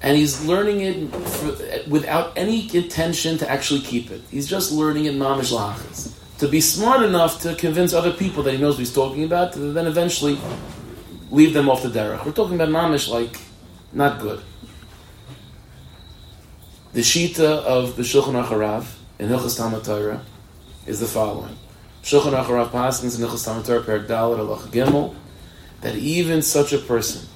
and 0.00 0.16
he's 0.16 0.42
learning 0.46 0.80
it 0.80 1.14
for, 1.14 1.90
without 1.90 2.32
any 2.34 2.74
intention 2.74 3.36
to 3.38 3.50
actually 3.50 3.80
keep 3.80 4.10
it. 4.10 4.22
He's 4.30 4.48
just 4.48 4.72
learning 4.72 5.04
it 5.04 5.14
mamish 5.14 5.52
lachas. 5.52 6.14
To 6.38 6.48
be 6.48 6.62
smart 6.62 7.02
enough 7.02 7.42
to 7.42 7.54
convince 7.56 7.92
other 7.92 8.10
people 8.10 8.42
that 8.44 8.52
he 8.52 8.58
knows 8.58 8.76
what 8.76 8.78
he's 8.78 8.94
talking 8.94 9.24
about, 9.24 9.52
then 9.52 9.86
eventually 9.86 10.38
leave 11.32 11.54
them 11.54 11.68
off 11.68 11.82
the 11.82 11.88
derech. 11.88 12.24
We're 12.24 12.32
talking 12.32 12.54
about 12.54 12.68
mamish 12.68 13.08
like 13.08 13.40
not 13.92 14.20
good. 14.20 14.40
The 16.92 17.00
shita 17.00 17.40
of 17.40 17.96
the 17.96 18.02
Shulchan 18.02 18.40
Aruch 18.44 18.86
in 19.18 19.28
Hilchas 19.30 19.56
Talmud 19.56 19.82
Torah 19.82 20.22
is 20.86 21.00
the 21.00 21.06
following: 21.06 21.56
Shulchan 22.02 22.38
Aruch 22.38 22.72
Rav 22.72 23.04
in 23.04 23.38
Talmud 23.38 23.64
Torah 23.64 23.82
Perak 23.82 24.06
Dalet 24.06 24.38
Alach 24.38 24.68
Gimel 24.68 25.14
that 25.80 25.96
even 25.96 26.42
such 26.42 26.72
a 26.72 26.78
person, 26.78 27.26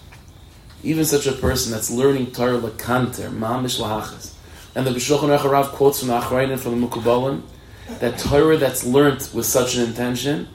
even 0.85 1.05
such 1.05 1.27
a 1.27 1.33
person 1.33 1.73
that's 1.73 1.91
learning 1.91 2.33
Torah 2.33 2.59
lekanter, 2.59 3.31
mamish 3.31 3.81
lahachas, 3.81 4.35
and 4.75 4.87
the 4.87 4.91
Shulchan 4.91 5.37
Aruch 5.39 5.69
quotes 5.73 6.01
from 6.01 6.09
the 6.09 6.21
Achrayim 6.21 6.59
from 6.59 6.79
the 6.79 6.87
Mukubalim 6.87 7.41
that 8.01 8.19
Torah 8.19 8.59
that's 8.59 8.85
learnt 8.85 9.31
with 9.33 9.47
such 9.47 9.77
an 9.77 9.85
intention, 9.85 10.49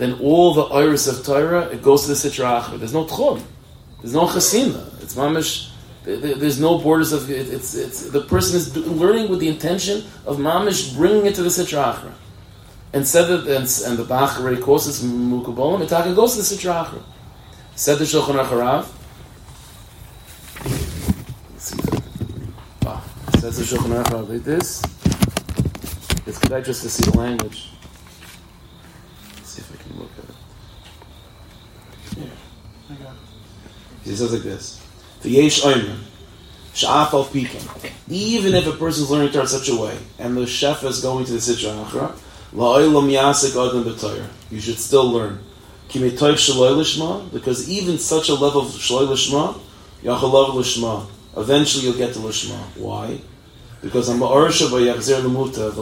then 0.00 0.14
all 0.20 0.54
the 0.54 0.62
iris 0.62 1.06
of 1.06 1.24
Torah 1.24 1.66
it 1.68 1.82
goes 1.82 2.02
to 2.02 2.08
the 2.08 2.14
Sitra 2.14 2.62
Achra. 2.62 2.78
There's 2.78 2.94
no 2.94 3.04
tchum, 3.04 3.42
there's 4.00 4.14
no 4.14 4.26
chasima. 4.26 5.02
It's 5.02 5.14
mamish. 5.14 5.68
There's 6.02 6.58
no 6.58 6.78
borders 6.78 7.12
of 7.12 7.30
it, 7.30 7.48
it's, 7.48 7.74
it's 7.74 8.08
the 8.08 8.22
person 8.22 8.56
is 8.56 8.74
learning 8.74 9.28
with 9.28 9.38
the 9.38 9.48
intention 9.48 10.04
of 10.24 10.38
mamish 10.38 10.96
bringing 10.96 11.26
it 11.26 11.34
to 11.34 11.42
the 11.42 11.50
Sitra 11.50 11.94
Achra 11.94 12.12
and 12.92 13.06
said 13.06 13.26
that 13.26 13.40
and, 13.46 13.68
and 13.86 13.98
the 13.98 14.04
Bach 14.04 14.40
already 14.40 14.60
quotes 14.60 14.86
this 14.86 15.00
from 15.00 15.30
Mukubalim, 15.30 15.82
it 15.82 16.16
goes 16.16 16.32
to 16.32 16.38
the 16.38 16.42
Sitra 16.42 16.86
Achra. 16.86 17.02
Said 17.76 17.98
the 17.98 18.04
Shulchan 18.04 18.42
Aruch 18.44 18.86
Wow. 22.82 23.02
Ah, 23.02 23.38
says 23.38 23.56
the 23.56 23.64
Shulchan 23.64 24.02
Aruch 24.02 24.28
like 24.28 24.44
this. 24.44 24.82
It's 26.26 26.38
good 26.38 26.64
just 26.64 26.82
to 26.82 26.90
see 26.90 27.10
the 27.10 27.16
language. 27.16 27.70
Let's 29.36 29.48
see 29.48 29.62
if 29.62 29.72
I 29.72 29.82
can 29.82 29.89
look 30.00 30.10
at 30.18 30.24
it. 32.24 32.28
Yeah. 32.90 33.14
He 34.04 34.16
says 34.16 34.32
like 34.32 34.42
this. 34.42 34.80
V'yesh 35.22 35.60
oimer. 35.62 35.98
Sha'af 36.74 37.12
al 37.12 37.24
pikin. 37.24 37.62
Even 38.08 38.54
if 38.54 38.66
a 38.66 38.72
person 38.72 39.04
is 39.04 39.10
learning 39.10 39.32
Torah 39.32 39.42
in 39.42 39.48
such 39.48 39.68
a 39.68 39.76
way, 39.76 39.96
and 40.18 40.36
the 40.36 40.46
chef 40.46 40.82
is 40.84 41.00
going 41.00 41.24
to 41.26 41.32
the 41.32 41.38
Sitra 41.38 41.84
Achra, 41.84 42.14
la'olam 42.54 43.08
yasik 43.10 43.50
adam 43.50 43.84
b'Torah. 43.84 44.28
You 44.50 44.60
should 44.60 44.78
still 44.78 45.10
learn 45.10 45.40
because 45.92 47.68
even 47.68 47.98
such 47.98 48.28
a 48.28 48.34
level 48.34 48.60
of 48.60 48.68
shaloi 48.68 49.08
lishma, 49.08 49.58
yachalav 50.04 50.50
lishma. 50.54 51.06
Eventually, 51.36 51.84
you'll 51.84 51.96
get 51.96 52.12
to 52.12 52.20
lishma. 52.20 52.56
Why? 52.76 53.20
Because 53.82 54.06
the 54.06 54.14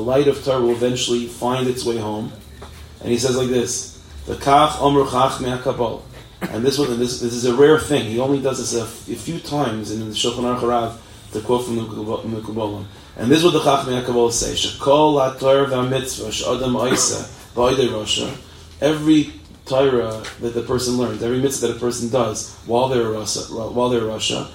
light 0.01 0.29
of 0.29 0.43
Torah 0.43 0.61
will 0.63 0.71
eventually 0.71 1.27
find 1.27 1.69
its 1.69 1.85
way 1.85 1.99
home. 1.99 2.33
And 3.01 3.11
he 3.11 3.19
says 3.19 3.37
like 3.37 3.49
this: 3.49 3.98
the 4.29 4.35
kach 4.35 4.81
omer 4.81 5.05
chach 5.05 5.41
me'akabal. 5.41 6.03
And 6.43 6.65
this 6.65 6.79
one, 6.79 6.97
this, 7.01 7.21
this 7.21 7.33
is 7.33 7.47
a 7.47 7.55
rare 7.55 7.81
thing. 7.81 8.05
He 8.05 8.21
only 8.21 8.41
does 8.41 8.59
this 8.59 8.81
a, 8.81 8.83
f- 8.83 9.09
a 9.09 9.17
few 9.17 9.41
times 9.41 9.91
in 9.91 9.99
the 10.01 10.15
Shulchan 10.15 10.45
Aruch 10.45 10.61
Harav, 10.61 10.97
to 11.33 11.41
quote 11.41 11.65
from 11.65 11.77
the 11.77 11.83
Mekubalim. 11.83 12.85
And 13.17 13.29
this 13.29 13.39
is 13.39 13.45
what 13.45 13.55
the 13.55 13.61
Chach 13.61 13.87
Me'akabal 13.89 14.31
say: 14.31 14.53
Shekol 14.53 15.19
ha'Torah 15.19 15.67
v'amitzvah 15.67 16.31
she'adam 16.31 16.75
oisa 16.75 17.27
ba'idei 17.55 17.89
rosha. 17.89 18.37
Every 18.81 19.33
Torah 19.69 20.23
that 20.41 20.55
the 20.55 20.63
person 20.63 20.97
learns, 20.97 21.23
every 21.23 21.41
mitzvah 21.41 21.69
that 21.69 21.77
a 21.77 21.79
person 21.79 22.09
does 22.09 22.55
while 22.67 22.89
they're 22.89 23.05
rasha, 23.05 23.73
while 23.73 23.89
they're 23.91 24.01
rasha, 24.03 24.51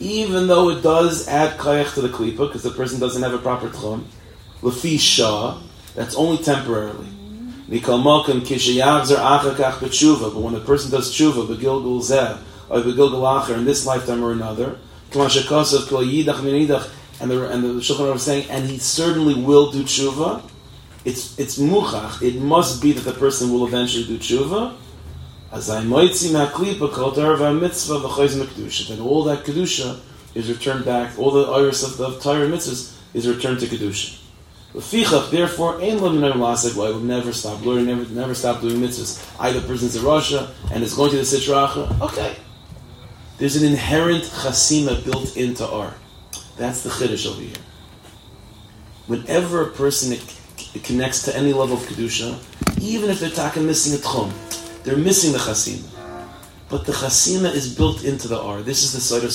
even 0.00 0.46
though 0.46 0.70
it 0.70 0.82
does 0.82 1.28
add 1.28 1.58
kayach 1.58 1.94
to 1.94 2.00
the 2.02 2.08
klipa, 2.08 2.46
because 2.48 2.62
the 2.62 2.70
person 2.70 3.00
doesn't 3.00 3.22
have 3.22 3.32
a 3.32 3.38
proper 3.38 3.68
tchum, 3.68 4.04
lefi 4.60 4.98
shah, 5.00 5.58
that's 5.94 6.14
only 6.14 6.42
temporarily. 6.42 7.06
But 7.68 7.88
when 7.90 8.06
a 10.54 10.60
person 10.60 10.90
does 10.90 11.12
tshuva, 11.12 11.46
begilgul 11.46 12.00
zeh, 12.00 12.38
or 12.70 12.80
begilgul 12.80 13.22
acher, 13.22 13.54
in 13.56 13.64
this 13.64 13.86
lifetime 13.86 14.24
or 14.24 14.32
another, 14.32 14.78
and 17.20 17.30
the 17.30 17.50
and 17.50 17.64
the 17.64 17.80
Shulchan 17.80 18.14
is 18.14 18.22
saying, 18.22 18.48
and 18.48 18.68
he 18.68 18.78
certainly 18.78 19.34
will 19.34 19.70
do 19.70 19.82
tshuva 19.82 20.42
it's 21.04 21.38
it's 21.38 21.58
muchach. 21.58 22.22
It 22.22 22.40
must 22.40 22.82
be 22.82 22.92
that 22.92 23.00
the 23.00 23.12
person 23.12 23.50
will 23.50 23.66
eventually 23.66 24.04
do 24.04 24.18
tshuva. 24.18 24.74
As 25.50 25.70
I 25.70 25.82
moitzi 25.82 26.32
ma'klipa 26.32 26.92
kol 26.92 27.12
mitzvah 27.54 28.00
v'choiz 28.00 28.36
mekdusha. 28.42 28.88
That 28.88 29.00
all 29.00 29.24
that 29.24 29.44
kedusha 29.44 30.00
is 30.34 30.50
returned 30.50 30.84
back. 30.84 31.18
All 31.18 31.30
the 31.30 31.50
iris 31.50 31.82
of 31.82 31.96
the 31.96 32.18
Torah 32.20 32.46
mitzvahs 32.46 32.94
is 33.14 33.26
returned 33.26 33.60
to 33.60 33.66
kedusha. 33.66 34.20
Therefore, 34.74 35.80
I 35.80 35.94
will 35.94 37.00
never 37.00 37.32
stop 37.32 37.64
learning, 37.64 37.86
never 37.86 38.04
never 38.12 38.34
stop 38.34 38.60
doing 38.60 38.76
mitzvahs. 38.76 39.34
Either 39.40 39.60
person's 39.62 39.96
in 39.96 40.02
rasha 40.02 40.50
and 40.72 40.82
is 40.82 40.94
going 40.94 41.10
to 41.10 41.16
the 41.16 41.22
Sitracha. 41.22 42.00
Okay. 42.02 42.36
There's 43.38 43.56
an 43.56 43.66
inherent 43.66 44.24
chasima 44.24 45.02
built 45.04 45.36
into 45.36 45.66
R. 45.66 45.94
That's 46.56 46.82
the 46.82 46.90
chiddush 46.90 47.26
over 47.30 47.40
here. 47.40 47.56
Whenever 49.06 49.62
a 49.62 49.70
person 49.70 50.18
connects 50.82 51.22
to 51.22 51.36
any 51.36 51.52
level 51.52 51.76
of 51.76 51.82
kedusha, 51.84 52.38
even 52.82 53.08
if 53.10 53.20
they're 53.20 53.30
talking 53.30 53.64
missing 53.64 53.98
a 53.98 54.02
tchum, 54.02 54.32
they're 54.82 54.96
missing 54.96 55.32
the 55.32 55.38
chasima. 55.38 55.88
But 56.68 56.84
the 56.84 56.92
chasima 56.92 57.54
is 57.54 57.74
built 57.74 58.04
into 58.04 58.28
the 58.28 58.38
ar. 58.38 58.60
This 58.60 58.82
is 58.82 58.92
the 58.92 59.00
side 59.00 59.24
of. 59.24 59.32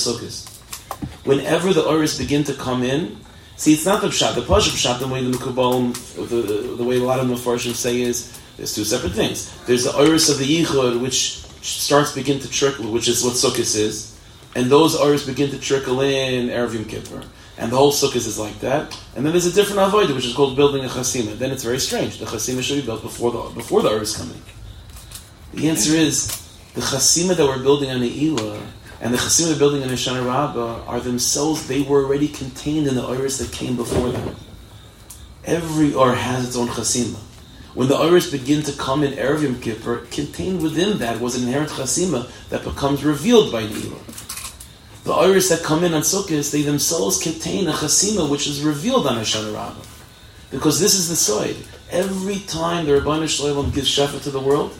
Whenever 1.24 1.72
the 1.72 1.88
aris 1.88 2.18
begin 2.18 2.44
to 2.44 2.54
come 2.54 2.84
in, 2.84 3.18
see, 3.56 3.74
it's 3.74 3.86
not 3.86 4.00
the 4.00 4.08
pshat. 4.08 4.34
The 4.34 4.42
pasha 4.42 4.70
pshat, 4.70 5.00
the 5.00 5.08
way 5.08 5.22
the 5.22 5.36
mekubalim, 5.36 5.94
the, 6.28 6.76
the 6.76 6.84
way 6.84 6.96
a 6.96 7.04
lot 7.04 7.20
of 7.20 7.26
mafarshim 7.26 7.74
say 7.74 8.00
is, 8.00 8.40
there's 8.56 8.74
two 8.74 8.84
separate 8.84 9.12
things. 9.12 9.52
There's 9.64 9.84
the 9.84 9.92
iris 9.92 10.28
of 10.28 10.38
the 10.38 10.44
yichud, 10.44 11.00
which 11.00 11.38
starts 11.62 12.12
begin 12.12 12.40
to 12.40 12.48
trickle, 12.48 12.90
which 12.90 13.08
is 13.08 13.24
what 13.24 13.34
sukkahs 13.34 13.76
is, 13.76 14.18
and 14.54 14.70
those 14.70 14.94
iris 14.96 15.26
begin 15.26 15.50
to 15.50 15.58
trickle 15.58 16.00
in 16.00 16.48
erev 16.48 16.74
Yom 16.74 16.84
Kippur 16.84 17.24
and 17.56 17.70
the 17.70 17.76
whole 17.76 17.92
sukkah 17.92 18.16
is 18.16 18.38
like 18.38 18.58
that. 18.60 18.98
And 19.14 19.24
then 19.24 19.32
there's 19.32 19.46
a 19.46 19.52
different 19.52 19.80
avodah, 19.80 20.14
which 20.14 20.26
is 20.26 20.34
called 20.34 20.56
building 20.56 20.84
a 20.84 20.88
chasima. 20.88 21.38
Then 21.38 21.50
it's 21.50 21.62
very 21.62 21.78
strange. 21.78 22.18
The 22.18 22.24
chasima 22.24 22.62
should 22.62 22.80
be 22.80 22.86
built 22.86 23.02
before 23.02 23.30
the 23.30 23.54
before 23.54 23.82
the 23.82 23.90
is 24.00 24.16
coming. 24.16 24.42
The 25.52 25.68
answer 25.68 25.94
is 25.94 26.26
the 26.74 26.80
chasima 26.80 27.36
that 27.36 27.46
we're 27.46 27.62
building 27.62 27.90
on 27.90 28.00
the 28.00 28.26
Ila 28.26 28.60
and 29.04 29.12
the 29.12 29.18
chasima 29.18 29.52
we're 29.52 29.58
building 29.58 29.82
on 29.82 29.90
Hoshana 29.90 30.26
Rabbah 30.26 30.86
are 30.86 30.98
themselves. 30.98 31.68
They 31.68 31.82
were 31.82 32.04
already 32.04 32.26
contained 32.26 32.86
in 32.86 32.94
the 32.94 33.02
iris 33.02 33.36
that 33.36 33.52
came 33.52 33.76
before 33.76 34.08
them. 34.08 34.34
Every 35.44 35.92
or 35.92 36.14
has 36.14 36.48
its 36.48 36.56
own 36.56 36.68
chasima. 36.68 37.18
When 37.74 37.88
the 37.88 37.96
iris 37.96 38.30
begin 38.30 38.62
to 38.62 38.72
come 38.72 39.02
in 39.02 39.12
Erev 39.12 39.42
Yom 39.42 39.60
Kippur, 39.60 40.06
contained 40.10 40.62
within 40.62 40.96
that 40.98 41.20
was 41.20 41.36
an 41.36 41.46
inherent 41.46 41.68
chasima 41.68 42.30
that 42.48 42.64
becomes 42.64 43.04
revealed 43.04 43.52
by 43.52 43.60
Ila. 43.60 43.98
The 45.04 45.12
iris 45.12 45.50
that 45.50 45.62
come 45.62 45.84
in 45.84 45.92
on 45.92 46.00
Sukkot, 46.00 46.50
they 46.50 46.62
themselves 46.62 47.22
contain 47.22 47.68
a 47.68 47.72
chasima 47.72 48.26
which 48.26 48.46
is 48.46 48.62
revealed 48.62 49.06
on 49.06 49.16
Hoshana 49.16 49.54
Rabbah. 49.54 49.84
Because 50.50 50.80
this 50.80 50.94
is 50.94 51.10
the 51.10 51.16
side. 51.16 51.56
Every 51.90 52.38
time 52.38 52.86
the 52.86 52.92
Rabbanu 52.92 53.28
Shalom 53.28 53.70
gives 53.70 53.94
Shefa 53.94 54.22
to 54.22 54.30
the 54.30 54.40
world, 54.40 54.72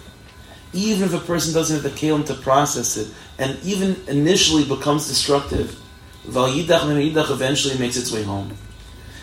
even 0.75 1.05
if 1.05 1.15
a 1.15 1.25
person 1.25 1.55
doesn't 1.55 1.83
have 1.83 1.85
the 1.85 1.99
kalim 1.99 2.27
to 2.27 2.35
process 2.35 2.97
it, 2.97 3.09
and 3.39 3.59
even 3.65 3.97
initially 4.09 4.65
becomes 4.65 5.09
destructive, 5.09 5.81
Val 6.25 6.49
Yidach 6.49 6.81
Yidach 6.81 7.31
eventually 7.31 7.79
makes 7.79 7.97
its 7.97 8.13
way 8.13 8.23
home. 8.23 8.57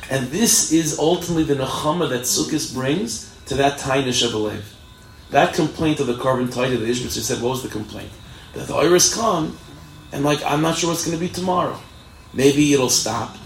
And 0.09 0.27
this 0.27 0.71
is 0.71 0.99
ultimately 0.99 1.43
the 1.43 1.55
nechama 1.55 2.09
that 2.09 2.21
Sukkot 2.21 2.73
brings 2.73 3.33
to 3.45 3.55
that 3.55 3.77
tiny 3.77 4.11
Shebelev. 4.11 4.61
That 5.31 5.53
complaint 5.53 5.99
of 5.99 6.07
the 6.07 6.15
korban 6.15 6.53
tide 6.53 6.73
of 6.73 6.81
the 6.81 6.89
Ishmael 6.89 7.09
said, 7.09 7.41
what 7.41 7.51
was 7.51 7.63
the 7.63 7.69
complaint? 7.69 8.11
That 8.53 8.67
the 8.67 8.75
iris 8.75 9.13
come 9.13 9.57
and 10.11 10.25
like 10.25 10.43
I'm 10.45 10.61
not 10.61 10.77
sure 10.77 10.89
what's 10.89 11.05
going 11.05 11.17
to 11.17 11.25
be 11.25 11.31
tomorrow. 11.31 11.79
Maybe 12.33 12.73
it'll 12.73 12.89
stop. 12.89 13.37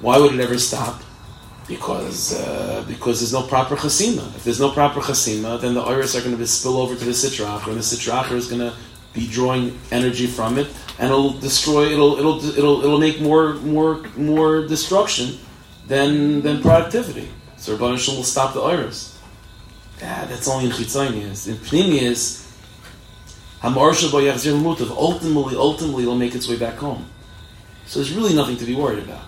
Why 0.00 0.18
would 0.18 0.34
it 0.34 0.40
ever 0.40 0.58
stop? 0.58 1.02
Because 1.70 2.34
uh, 2.34 2.84
because 2.88 3.20
there's 3.20 3.32
no 3.32 3.44
proper 3.46 3.76
chasima. 3.76 4.26
If 4.34 4.42
there's 4.42 4.58
no 4.58 4.72
proper 4.72 5.00
chasima, 5.00 5.60
then 5.60 5.74
the 5.74 5.80
iris 5.80 6.16
are 6.16 6.20
going 6.20 6.36
to 6.36 6.46
spill 6.46 6.78
over 6.78 6.96
to 6.96 7.04
the 7.04 7.12
sitrach, 7.12 7.68
and 7.68 7.76
the 7.76 7.86
sitrach 7.92 8.32
is 8.32 8.48
going 8.48 8.60
to 8.60 8.74
be 9.12 9.28
drawing 9.28 9.78
energy 9.92 10.26
from 10.26 10.58
it, 10.58 10.66
and 10.98 11.10
it'll 11.10 11.38
destroy. 11.38 11.84
It'll 11.86 12.18
it'll 12.18 12.44
it'll 12.44 12.84
it'll 12.84 12.98
make 12.98 13.20
more 13.20 13.54
more 13.76 14.02
more 14.16 14.66
destruction 14.66 15.38
than 15.86 16.42
than 16.42 16.60
productivity. 16.60 17.28
So 17.56 17.76
Rabban 17.76 18.16
will 18.16 18.24
stop 18.24 18.52
the 18.52 18.62
iris. 18.62 19.16
Yeah, 20.00 20.24
that's 20.24 20.48
only 20.48 20.66
in 20.66 20.72
chitzonius. 20.72 21.46
In 21.46 21.56
pnimius, 21.56 22.50
ultimately, 23.62 25.56
ultimately 25.56 26.02
it'll 26.02 26.16
make 26.16 26.34
its 26.34 26.48
way 26.48 26.56
back 26.56 26.76
home. 26.76 27.04
So 27.86 27.98
there's 27.98 28.12
really 28.12 28.34
nothing 28.34 28.56
to 28.56 28.64
be 28.64 28.74
worried 28.74 29.04
about. 29.04 29.22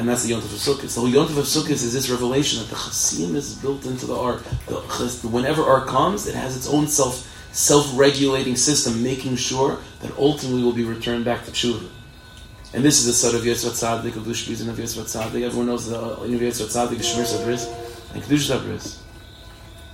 And 0.00 0.08
that's 0.08 0.24
the 0.24 0.32
Yontif 0.32 0.44
of 0.44 0.78
Sukkot. 0.78 0.94
The 0.94 1.18
Yontif 1.18 1.36
of 1.36 1.44
Sukkot 1.44 1.72
is 1.72 1.92
this 1.92 2.08
revelation 2.08 2.60
that 2.60 2.70
the 2.70 2.74
Chasim 2.74 3.34
is 3.34 3.54
built 3.56 3.84
into 3.84 4.06
the 4.06 4.16
Ark. 4.16 4.40
Whenever 5.22 5.62
Ark 5.62 5.88
comes, 5.88 6.26
it 6.26 6.34
has 6.34 6.56
its 6.56 6.66
own 6.66 6.86
self 6.86 7.26
self-regulating 7.52 8.56
system, 8.56 9.02
making 9.02 9.36
sure 9.36 9.78
that 10.00 10.10
ultimately 10.16 10.62
will 10.62 10.72
be 10.72 10.84
returned 10.84 11.26
back 11.26 11.44
to 11.44 11.50
Tshuva. 11.50 11.86
And 12.72 12.82
this 12.82 12.98
is 12.98 13.04
the 13.08 13.12
side 13.12 13.34
of 13.34 13.42
Yitzhak 13.42 13.72
Tzadik, 13.72 14.16
of 14.16 14.22
Dushbiz 14.22 14.62
and 14.62 14.70
of 14.70 14.76
Yitzhak 14.78 15.04
Tzadik. 15.04 15.42
Everyone 15.42 15.66
knows 15.66 15.90
the 15.90 16.00
uh, 16.00 16.16
Tzadik, 16.20 17.00
Shemir 17.04 17.26
Sabris, 17.26 17.68
and 18.14 18.22
Kedush 18.22 18.50
Sabris. 18.50 19.00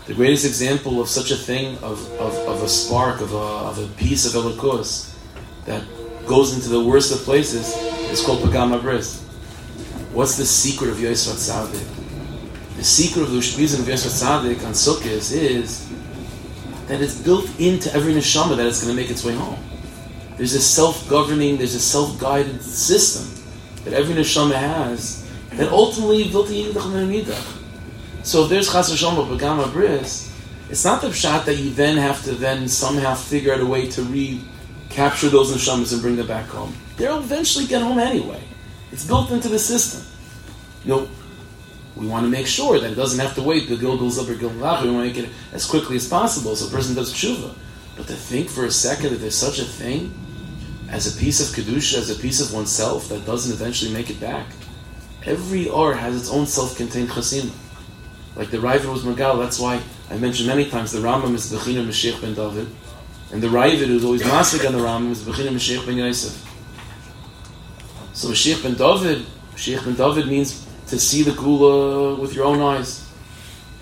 The 0.07 0.15
greatest 0.15 0.47
example 0.47 1.01
of 1.01 1.09
such 1.09 1.33
a 1.33 1.37
thing, 1.37 1.79
of, 1.79 2.09
of, 2.21 2.33
of 2.47 2.63
a 2.63 2.69
spark, 2.69 3.21
of 3.21 3.33
a, 3.33 3.37
of 3.37 3.79
a 3.81 3.89
piece 3.95 4.25
of 4.25 4.41
Elikos 4.41 5.17
that 5.65 5.85
goes 6.29 6.55
into 6.55 6.69
the 6.69 6.85
worst 6.85 7.11
of 7.11 7.19
places, 7.23 7.75
is 8.13 8.25
called 8.25 8.39
Pagam 8.45 8.79
Abris. 8.81 9.26
What's 10.17 10.39
the 10.39 10.47
secret 10.47 10.89
of 10.89 10.99
Yosef 10.99 11.37
Tzadik? 11.37 11.87
The 12.79 12.85
secret 12.85 13.25
of 13.25 13.33
the 13.33 13.39
Ushpizim 13.39 13.81
of 13.81 13.87
Yosef 13.87 14.13
Tzaddik 14.13 14.65
on 14.65 14.73
Sukkot 14.73 15.31
is 15.31 15.87
that 16.87 17.03
it's 17.03 17.21
built 17.21 17.45
into 17.61 17.93
every 17.93 18.15
neshama 18.15 18.57
that 18.57 18.65
it's 18.65 18.83
going 18.83 18.97
to 18.97 18.99
make 18.99 19.11
its 19.11 19.23
way 19.27 19.35
home. 19.35 19.63
There's 20.39 20.55
a 20.55 20.61
self-governing, 20.63 21.59
there's 21.59 21.75
a 21.75 21.81
self-guided 21.81 22.63
system 22.63 23.45
that 23.85 23.93
every 23.93 24.15
neshama 24.15 24.55
has 24.55 25.31
that 25.51 25.71
ultimately 25.71 26.31
built 26.31 26.49
the 26.49 27.37
So 28.23 28.45
if 28.45 28.49
there's 28.49 28.73
chas 28.73 28.91
v'shalom 28.91 29.39
b'gama 29.39 29.71
bris, 29.71 30.35
it's 30.71 30.83
not 30.87 31.03
the 31.03 31.09
pshat 31.09 31.45
that 31.45 31.59
you 31.59 31.69
then 31.73 31.99
have 31.99 32.25
to 32.25 32.33
then 32.33 32.69
somehow 32.69 33.15
figure 33.15 33.53
out 33.53 33.61
a 33.61 33.67
way 33.67 33.87
to 33.91 34.03
recapture 34.03 35.29
those 35.29 35.53
neshamas 35.55 35.93
and 35.93 36.01
bring 36.01 36.17
them 36.17 36.27
back 36.27 36.47
home. 36.47 36.75
They'll 36.97 37.19
eventually 37.19 37.67
get 37.67 37.83
home 37.83 37.99
anyway. 37.99 38.43
It's 38.93 39.07
built 39.07 39.31
into 39.31 39.49
the 39.49 39.59
system. 39.59 40.03
You 40.85 40.91
know, 40.91 41.09
we 41.97 42.07
want 42.07 42.25
to 42.25 42.31
make 42.31 42.47
sure 42.47 42.79
that 42.79 42.93
it 42.93 42.95
doesn't 42.95 43.19
have 43.19 43.35
to 43.37 43.43
wait 43.43 43.69
the 43.69 43.77
Gil 43.77 43.97
goes 43.97 44.19
up 44.19 44.29
or 44.29 44.35
Gil 44.35 44.51
We 44.51 44.61
want 44.61 44.85
to 44.85 44.93
make 44.93 45.17
it 45.17 45.31
as 45.53 45.67
quickly 45.67 45.97
as 45.97 46.09
possible 46.09 46.55
so 46.55 46.69
a 46.69 46.71
person 46.71 46.95
does 46.95 47.13
tshuva. 47.13 47.55
But 47.97 48.07
to 48.09 48.15
think 48.15 48.51
for 48.51 48.67
a 48.67 48.71
second 48.71 49.11
that 49.11 49.17
there's 49.17 49.35
such 49.35 49.59
a 49.59 49.65
thing 49.65 50.13
as 50.89 51.13
a 51.13 51.19
piece 51.19 51.41
of 51.41 51.57
kedusha, 51.57 51.99
as 51.99 52.11
a 52.11 52.21
piece 52.21 52.41
of 52.41 52.53
oneself 52.53 53.09
that 53.09 53.25
doesn't 53.25 53.53
eventually 53.53 53.93
make 53.93 54.11
it 54.11 54.21
back. 54.21 54.47
Every 55.25 55.69
R 55.69 55.95
has 55.95 56.15
its 56.15 56.31
own 56.31 56.47
self-contained 56.47 57.09
chasima. 57.09 57.51
Like 58.37 58.51
the 58.51 58.59
Ravid 58.59 58.93
was 58.93 59.03
Magal, 59.03 59.39
that's 59.39 59.59
why 59.59 59.81
I 60.11 60.19
mentioned 60.19 60.47
many 60.47 60.69
times 60.69 60.93
the 60.93 61.01
Rambam 61.01 61.35
is 61.35 61.51
Bechina 61.51 61.85
Mashiach 61.85 62.21
ben 62.21 62.35
David, 62.35 62.69
and 63.33 63.43
the 63.43 63.49
Ravid 63.49 63.87
who's 63.87 64.05
always 64.05 64.23
masik 64.23 64.67
on 64.67 64.75
the 64.75 64.79
Rambam 64.79 65.11
is 65.11 65.23
Bechina 65.23 65.49
Mashiach 65.49 65.87
ben 65.87 65.97
Yosef. 65.97 66.46
So 68.17 68.29
Mashiach 68.29 68.63
ben 68.63 68.73
David, 68.73 69.27
Mashiach 69.53 69.85
ben 69.85 69.95
David 69.95 70.27
means 70.27 70.67
to 70.87 70.99
see 70.99 71.23
the 71.23 71.33
Gula 71.33 72.15
with 72.15 72.33
your 72.33 72.47
own 72.47 72.63
eyes. 72.63 73.07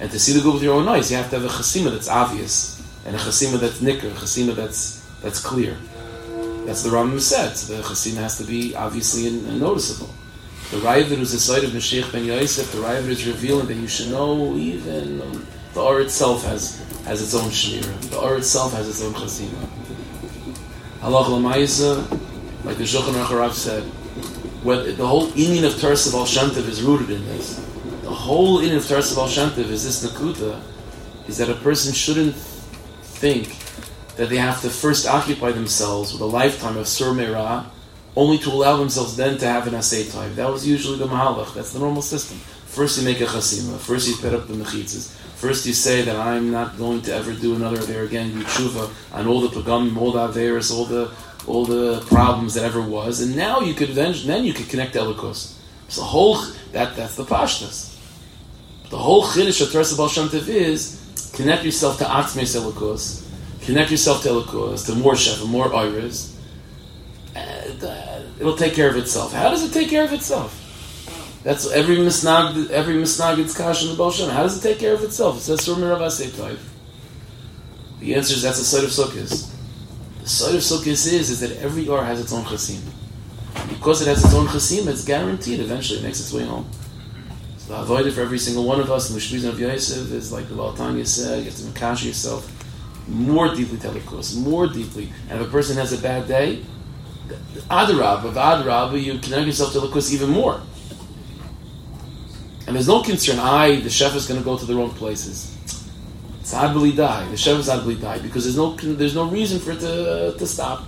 And 0.01 0.11
to 0.11 0.19
see 0.19 0.33
the 0.33 0.41
Gula 0.41 0.55
with 0.55 0.65
your 0.65 0.75
own 0.75 0.89
eyes, 0.89 1.09
you 1.09 1.17
have 1.17 1.31
to 1.31 1.39
have 1.39 1.45
a 1.45 1.55
chasima 1.55 1.93
that's 1.93 2.09
obvious, 2.09 2.83
and 3.07 3.15
a 3.15 3.19
chasima 3.21 3.61
that's 3.61 3.81
nicker, 3.81 4.09
a 4.09 4.11
chasima 4.11 4.57
that's, 4.57 5.09
that's 5.23 5.39
clear. 5.39 5.77
That's 6.67 6.83
the 6.83 6.91
Rambam 6.91 7.21
said. 7.21 7.57
So 7.57 7.77
the 7.77 7.83
chasima 7.85 8.17
has 8.17 8.37
to 8.39 8.45
be 8.45 8.75
obviously 8.75 9.29
and, 9.29 9.47
and 9.47 9.61
noticeable. 9.61 10.13
The 10.73 10.79
Ravid 10.79 11.19
who's 11.19 11.31
the 11.31 11.39
site 11.39 11.63
of 11.63 11.71
Mashiach 11.71 12.11
ben 12.11 12.25
Yosef, 12.25 12.73
the 12.73 12.79
Ravid 12.79 13.11
is 13.11 13.25
revealing 13.29 13.69
that 13.69 13.77
you 13.77 13.87
should 13.87 14.11
know 14.11 14.57
even 14.57 15.19
the 15.75 15.81
Or 15.81 16.01
itself 16.01 16.43
has, 16.43 16.81
has 17.05 17.23
its 17.23 17.37
own 17.37 17.51
shmira. 17.51 18.11
The 18.11 18.19
Or 18.19 18.35
itself 18.35 18.73
has 18.73 18.89
its 18.89 19.01
own 19.01 19.13
chasima. 19.13 19.69
Halach 21.03 21.29
l'maisa, 21.29 22.03
like 22.65 22.79
the 22.79 22.83
Shulchan 22.83 23.15
Aruch 23.27 23.53
said, 23.53 23.85
where 24.65 24.93
the 24.93 25.07
whole 25.07 25.29
inyan 25.33 25.65
of 25.65 25.79
Teres 25.79 26.07
of 26.07 26.15
Al 26.15 26.25
Shantiv 26.25 26.67
is 26.69 26.83
rooted 26.83 27.11
in 27.11 27.25
this. 27.27 27.65
The 28.03 28.11
whole 28.11 28.61
inyan 28.61 28.79
of 28.79 28.89
Teres 28.89 29.13
of 29.13 29.19
Al 29.19 29.29
Shantiv 29.29 29.69
is 29.71 29.85
this 29.85 30.05
nakuta, 30.05 30.61
is 31.29 31.37
that 31.37 31.51
a 31.51 31.55
person 31.55 31.93
shouldn't 31.93 32.35
think 32.35 33.57
that 34.17 34.31
they 34.31 34.39
have 34.39 34.61
to 34.63 34.71
first 34.71 35.07
occupy 35.07 35.53
themselves 35.53 36.13
with 36.13 36.23
a 36.23 36.27
lifetime 36.27 36.77
of 36.77 36.89
Sur 36.89 37.15
only 38.17 38.39
to 38.39 38.51
allow 38.51 38.77
themselves 38.77 39.17
then 39.17 39.37
to 39.39 39.47
have 39.47 39.67
an 39.67 39.75
Asay 39.75 40.11
time. 40.13 40.35
That 40.37 40.51
was 40.51 40.67
usually 40.67 40.99
the 40.99 41.07
Mahalach. 41.07 41.53
That's 41.55 41.73
the 41.73 41.81
normal 41.81 42.03
system. 42.03 42.39
First 42.39 42.99
you 42.99 43.05
make 43.05 43.21
a 43.21 43.25
chasima. 43.25 43.79
First 43.79 44.09
you 44.09 44.17
put 44.17 44.35
up 44.35 44.47
the 44.49 44.55
mechitzas. 44.55 45.11
First 45.37 45.67
you 45.67 45.73
say 45.73 46.03
that 46.03 46.17
I'm 46.17 46.51
not 46.51 46.79
going 46.79 47.03
to 47.03 47.15
ever 47.15 47.33
do 47.33 47.55
another 47.55 47.79
there 47.79 48.05
again, 48.05 48.33
you 48.33 48.45
tshuva 48.45 48.91
on 49.13 49.27
all 49.27 49.41
the 49.41 49.49
pagamim, 49.49 49.97
all 49.97 50.13
the 50.13 50.27
Averis, 50.27 50.73
all 50.73 50.85
the 50.85 51.11
all 51.47 51.65
the 51.65 52.01
problems 52.07 52.55
that 52.55 52.65
ever 52.65 52.81
was, 52.81 53.21
and 53.21 53.37
now 53.37 53.61
you 53.61 53.75
could 53.75 53.91
then 53.91 54.15
then 54.27 54.45
you 54.45 54.53
could 54.53 54.69
connect 54.69 54.95
to 54.95 55.01
Elikos. 55.01 55.57
So 55.89 56.01
the 56.01 56.07
whole 56.07 56.37
that 56.73 56.97
that's 56.97 57.17
the 57.17 57.25
pashtas. 57.25 57.95
The 58.91 58.99
whole 58.99 59.25
chiddush 59.25 59.61
of 59.61 59.97
Baal 59.97 60.09
Shem 60.09 60.29
is 60.33 61.31
connect 61.35 61.65
yourself 61.65 61.99
to 61.99 62.05
Atzmeis 62.05 62.57
Elikos, 62.57 63.27
connect 63.65 63.91
yourself 63.91 64.23
to 64.23 64.29
Elikos, 64.29 64.87
to 64.87 64.95
more 64.95 65.15
Shefa, 65.15 65.49
more 65.49 65.75
Iris. 65.75 66.39
Uh, 67.35 68.23
it'll 68.39 68.57
take 68.57 68.75
care 68.75 68.89
of 68.89 68.97
itself. 68.97 69.33
How 69.33 69.51
does 69.51 69.65
it 69.65 69.73
take 69.73 69.89
care 69.91 70.05
of 70.05 70.13
itself? 70.13 70.61
That's 71.43 71.71
every 71.73 71.97
misnag, 71.97 72.71
every 72.71 72.95
misnagid's 72.95 73.57
kash 73.57 73.83
in 73.85 73.91
the 73.91 73.97
Baal. 73.97 74.13
How 74.13 74.45
does 74.45 74.59
it 74.59 74.67
take 74.67 74.79
care 74.79 74.95
of 74.95 75.03
itself? 75.03 75.39
It 75.39 75.41
says 75.41 75.61
Surmir 75.61 75.91
Rav 75.91 76.19
The 78.01 78.15
answer 78.15 78.35
is 78.35 78.43
that's 78.43 78.59
the 78.59 78.65
site 78.65 78.85
of 78.85 78.91
Sukkot. 78.91 79.54
The 80.25 80.31
side 80.31 80.55
of 80.55 80.63
Sukkot 80.63 80.87
is, 80.87 81.07
is 81.07 81.41
that 81.41 81.53
every 81.59 81.87
R 81.87 82.03
has 82.03 82.19
its 82.19 82.33
own 82.33 82.45
chasim. 82.45 82.81
Because 83.69 84.01
it 84.01 84.09
has 84.09 84.25
its 84.25 84.33
own 84.33 84.47
chasim, 84.47 84.87
it's 84.87 85.05
guaranteed 85.05 85.61
eventually 85.61 85.99
it 85.99 86.03
makes 86.03 86.19
its 86.19 86.33
way 86.33 86.47
home. 86.47 86.67
So 87.59 87.75
the 87.75 87.81
avoid 87.81 88.11
for 88.15 88.23
every 88.23 88.39
single 88.39 88.65
one 88.65 88.81
of 88.81 88.91
us 88.91 89.11
in 89.11 89.17
the 89.17 89.21
Shmizan 89.21 89.51
of 89.51 89.61
Yosef 89.61 90.11
is 90.11 90.33
like 90.33 90.49
the 90.49 90.55
Baltanya 90.55 91.07
said, 91.07 91.41
you 91.41 91.45
have 91.45 91.57
to 91.57 91.63
makash 91.65 92.07
yourself 92.07 92.51
more 93.07 93.55
deeply 93.55 93.77
course, 94.01 94.35
more 94.35 94.67
deeply. 94.67 95.13
And 95.29 95.43
if 95.43 95.47
a 95.47 95.51
person 95.51 95.77
has 95.77 95.93
a 95.93 95.99
bad 95.99 96.27
day, 96.27 96.63
Adarab, 97.71 98.25
of 98.25 98.35
Adarab, 98.35 98.99
you 99.03 99.19
connect 99.19 99.47
yourself 99.47 99.75
to 99.75 99.81
Likus 99.81 100.11
even 100.11 100.31
more. 100.31 100.63
And 102.67 102.75
there's 102.75 102.89
no 102.89 103.03
concern, 103.03 103.39
I, 103.39 103.81
the 103.81 103.91
chef, 103.91 104.17
is 104.17 104.27
going 104.27 104.41
to 104.41 104.45
go 104.45 104.57
to 104.57 104.65
the 104.65 104.75
wrong 104.75 104.89
places. 104.91 105.55
It's 106.45 106.53
adbili 106.53 106.95
die. 106.95 107.27
The 107.31 107.39
Shem 107.39 107.59
is 107.59 107.71
adbili 107.71 107.99
die 107.99 108.19
because 108.19 108.45
there's 108.45 108.59
no 108.59 108.77
there's 108.77 109.15
no 109.15 109.25
reason 109.31 109.59
for 109.59 109.71
it 109.73 109.81
to, 109.81 110.35
to 110.37 110.47
stop. 110.47 110.85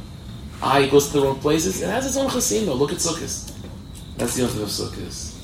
Ah, 0.60 0.80
it 0.80 0.90
goes 0.90 1.06
to 1.06 1.14
the 1.14 1.22
wrong 1.22 1.40
places. 1.40 1.80
It 1.80 1.88
has 1.88 2.04
its 2.04 2.18
own 2.18 2.28
chasima. 2.28 2.78
Look 2.78 2.92
at 2.92 2.98
Sukkot. 2.98 3.54
That's 4.18 4.34
the 4.36 4.42
answer 4.42 4.62
of 4.62 4.68
Sukkot. 4.68 5.34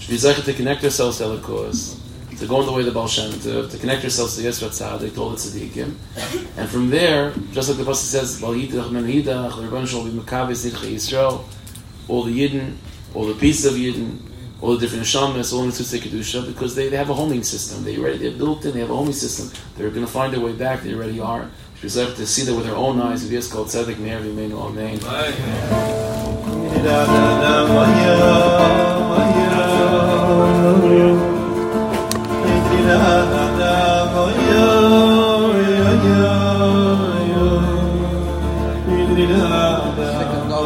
Should 0.00 0.10
be 0.10 0.16
zeichet 0.16 0.44
to 0.46 0.52
connect 0.52 0.82
ourselves 0.82 1.18
to 1.18 1.28
the 1.28 1.36
Elikos, 1.38 1.96
to 2.40 2.46
go 2.48 2.58
in 2.58 2.66
the 2.66 2.72
way 2.72 2.80
of 2.80 2.86
the 2.86 2.92
Baal 2.92 3.06
Shem, 3.06 3.30
to, 3.42 3.68
to 3.68 3.78
connect 3.78 4.02
ourselves 4.02 4.34
to 4.36 4.42
Yisrat 4.42 4.70
Tzadik, 4.70 5.14
to 5.14 5.22
all 5.22 5.30
the 5.30 5.36
Tzaddikim. 5.36 5.94
And 6.56 6.68
from 6.68 6.90
there, 6.90 7.32
just 7.52 7.68
like 7.68 7.78
the 7.78 7.84
Pasuk 7.84 8.10
says, 8.16 8.40
Yisrael, 10.90 11.44
all 12.08 12.24
the 12.24 12.32
Yidden, 12.32 12.74
all 13.14 13.26
the 13.26 13.34
pieces 13.34 13.64
of 13.64 13.74
Yidden, 13.74 14.18
all 14.60 14.74
the 14.74 14.80
different 14.80 15.04
shamas, 15.04 15.52
all 15.52 15.60
the 15.60 15.66
Mitzvah 15.66 15.98
Kedusha, 15.98 16.46
because 16.46 16.74
they, 16.74 16.88
they 16.88 16.96
have 16.96 17.10
a 17.10 17.14
homing 17.14 17.42
system. 17.42 17.84
They 17.84 17.98
already, 17.98 18.18
they're 18.18 18.30
built 18.38 18.64
in, 18.64 18.72
they 18.72 18.80
have 18.80 18.90
a 18.90 18.96
homing 18.96 19.12
system. 19.12 19.50
They're 19.76 19.90
going 19.90 20.06
to 20.06 20.10
find 20.10 20.32
their 20.32 20.40
way 20.40 20.52
back, 20.52 20.82
they 20.82 20.94
already 20.94 21.20
are. 21.20 21.50
She's 21.80 21.96
left 21.96 22.16
to 22.16 22.26
see 22.26 22.42
that 22.44 22.54
with 22.54 22.66
her 22.66 22.74
own 22.74 23.00
eyes. 23.00 23.24
It 23.24 23.32
is 23.32 23.48
called 23.52 23.68
Tzedek 23.68 23.98
Meir 23.98 24.20
V'Meinu 24.20 24.58
Amen. 24.58 24.98